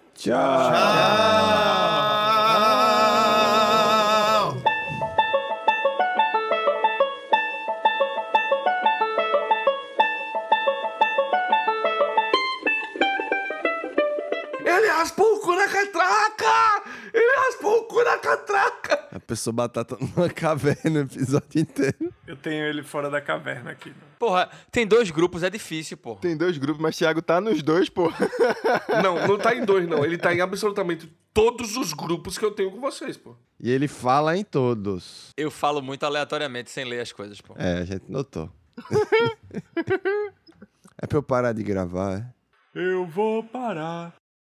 Ele 14.64 14.86
raspou 14.86 15.34
o 15.34 15.40
cu 15.40 15.54
na 15.54 15.68
catraca! 15.68 16.82
Ele 17.12 17.36
raspou 17.36 17.80
o 17.80 17.82
cu 17.84 18.02
na 18.02 18.16
catraca! 18.16 19.09
Pessoa 19.30 19.54
batata 19.54 19.96
numa 20.00 20.28
caverna 20.28 20.98
o 20.98 21.02
episódio 21.04 21.60
inteiro. 21.60 22.12
Eu 22.26 22.36
tenho 22.36 22.64
ele 22.64 22.82
fora 22.82 23.08
da 23.08 23.20
caverna 23.20 23.70
aqui. 23.70 23.90
né? 23.90 23.94
Porra, 24.18 24.50
tem 24.72 24.84
dois 24.84 25.08
grupos, 25.12 25.44
é 25.44 25.48
difícil, 25.48 25.96
pô. 25.96 26.16
Tem 26.16 26.36
dois 26.36 26.58
grupos, 26.58 26.82
mas 26.82 26.96
Thiago 26.96 27.22
tá 27.22 27.40
nos 27.40 27.62
dois, 27.62 27.88
pô. 27.88 28.10
Não, 29.00 29.28
não 29.28 29.38
tá 29.38 29.54
em 29.54 29.64
dois, 29.64 29.88
não. 29.88 30.04
Ele 30.04 30.18
tá 30.18 30.34
em 30.34 30.40
absolutamente 30.40 31.06
todos 31.32 31.76
os 31.76 31.92
grupos 31.92 32.36
que 32.36 32.44
eu 32.44 32.50
tenho 32.50 32.72
com 32.72 32.80
vocês, 32.80 33.16
pô. 33.16 33.36
E 33.60 33.70
ele 33.70 33.86
fala 33.86 34.36
em 34.36 34.42
todos. 34.42 35.28
Eu 35.36 35.50
falo 35.50 35.80
muito 35.80 36.04
aleatoriamente 36.04 36.72
sem 36.72 36.84
ler 36.84 37.00
as 37.00 37.12
coisas, 37.12 37.40
pô. 37.40 37.54
É, 37.56 37.78
a 37.78 37.84
gente 37.84 38.10
notou. 38.10 38.50
é 41.00 41.06
pra 41.06 41.18
eu 41.18 41.22
parar 41.22 41.52
de 41.52 41.62
gravar, 41.62 42.18
é? 42.18 42.26
Eu 42.74 43.06
vou 43.06 43.44
parar 43.44 44.12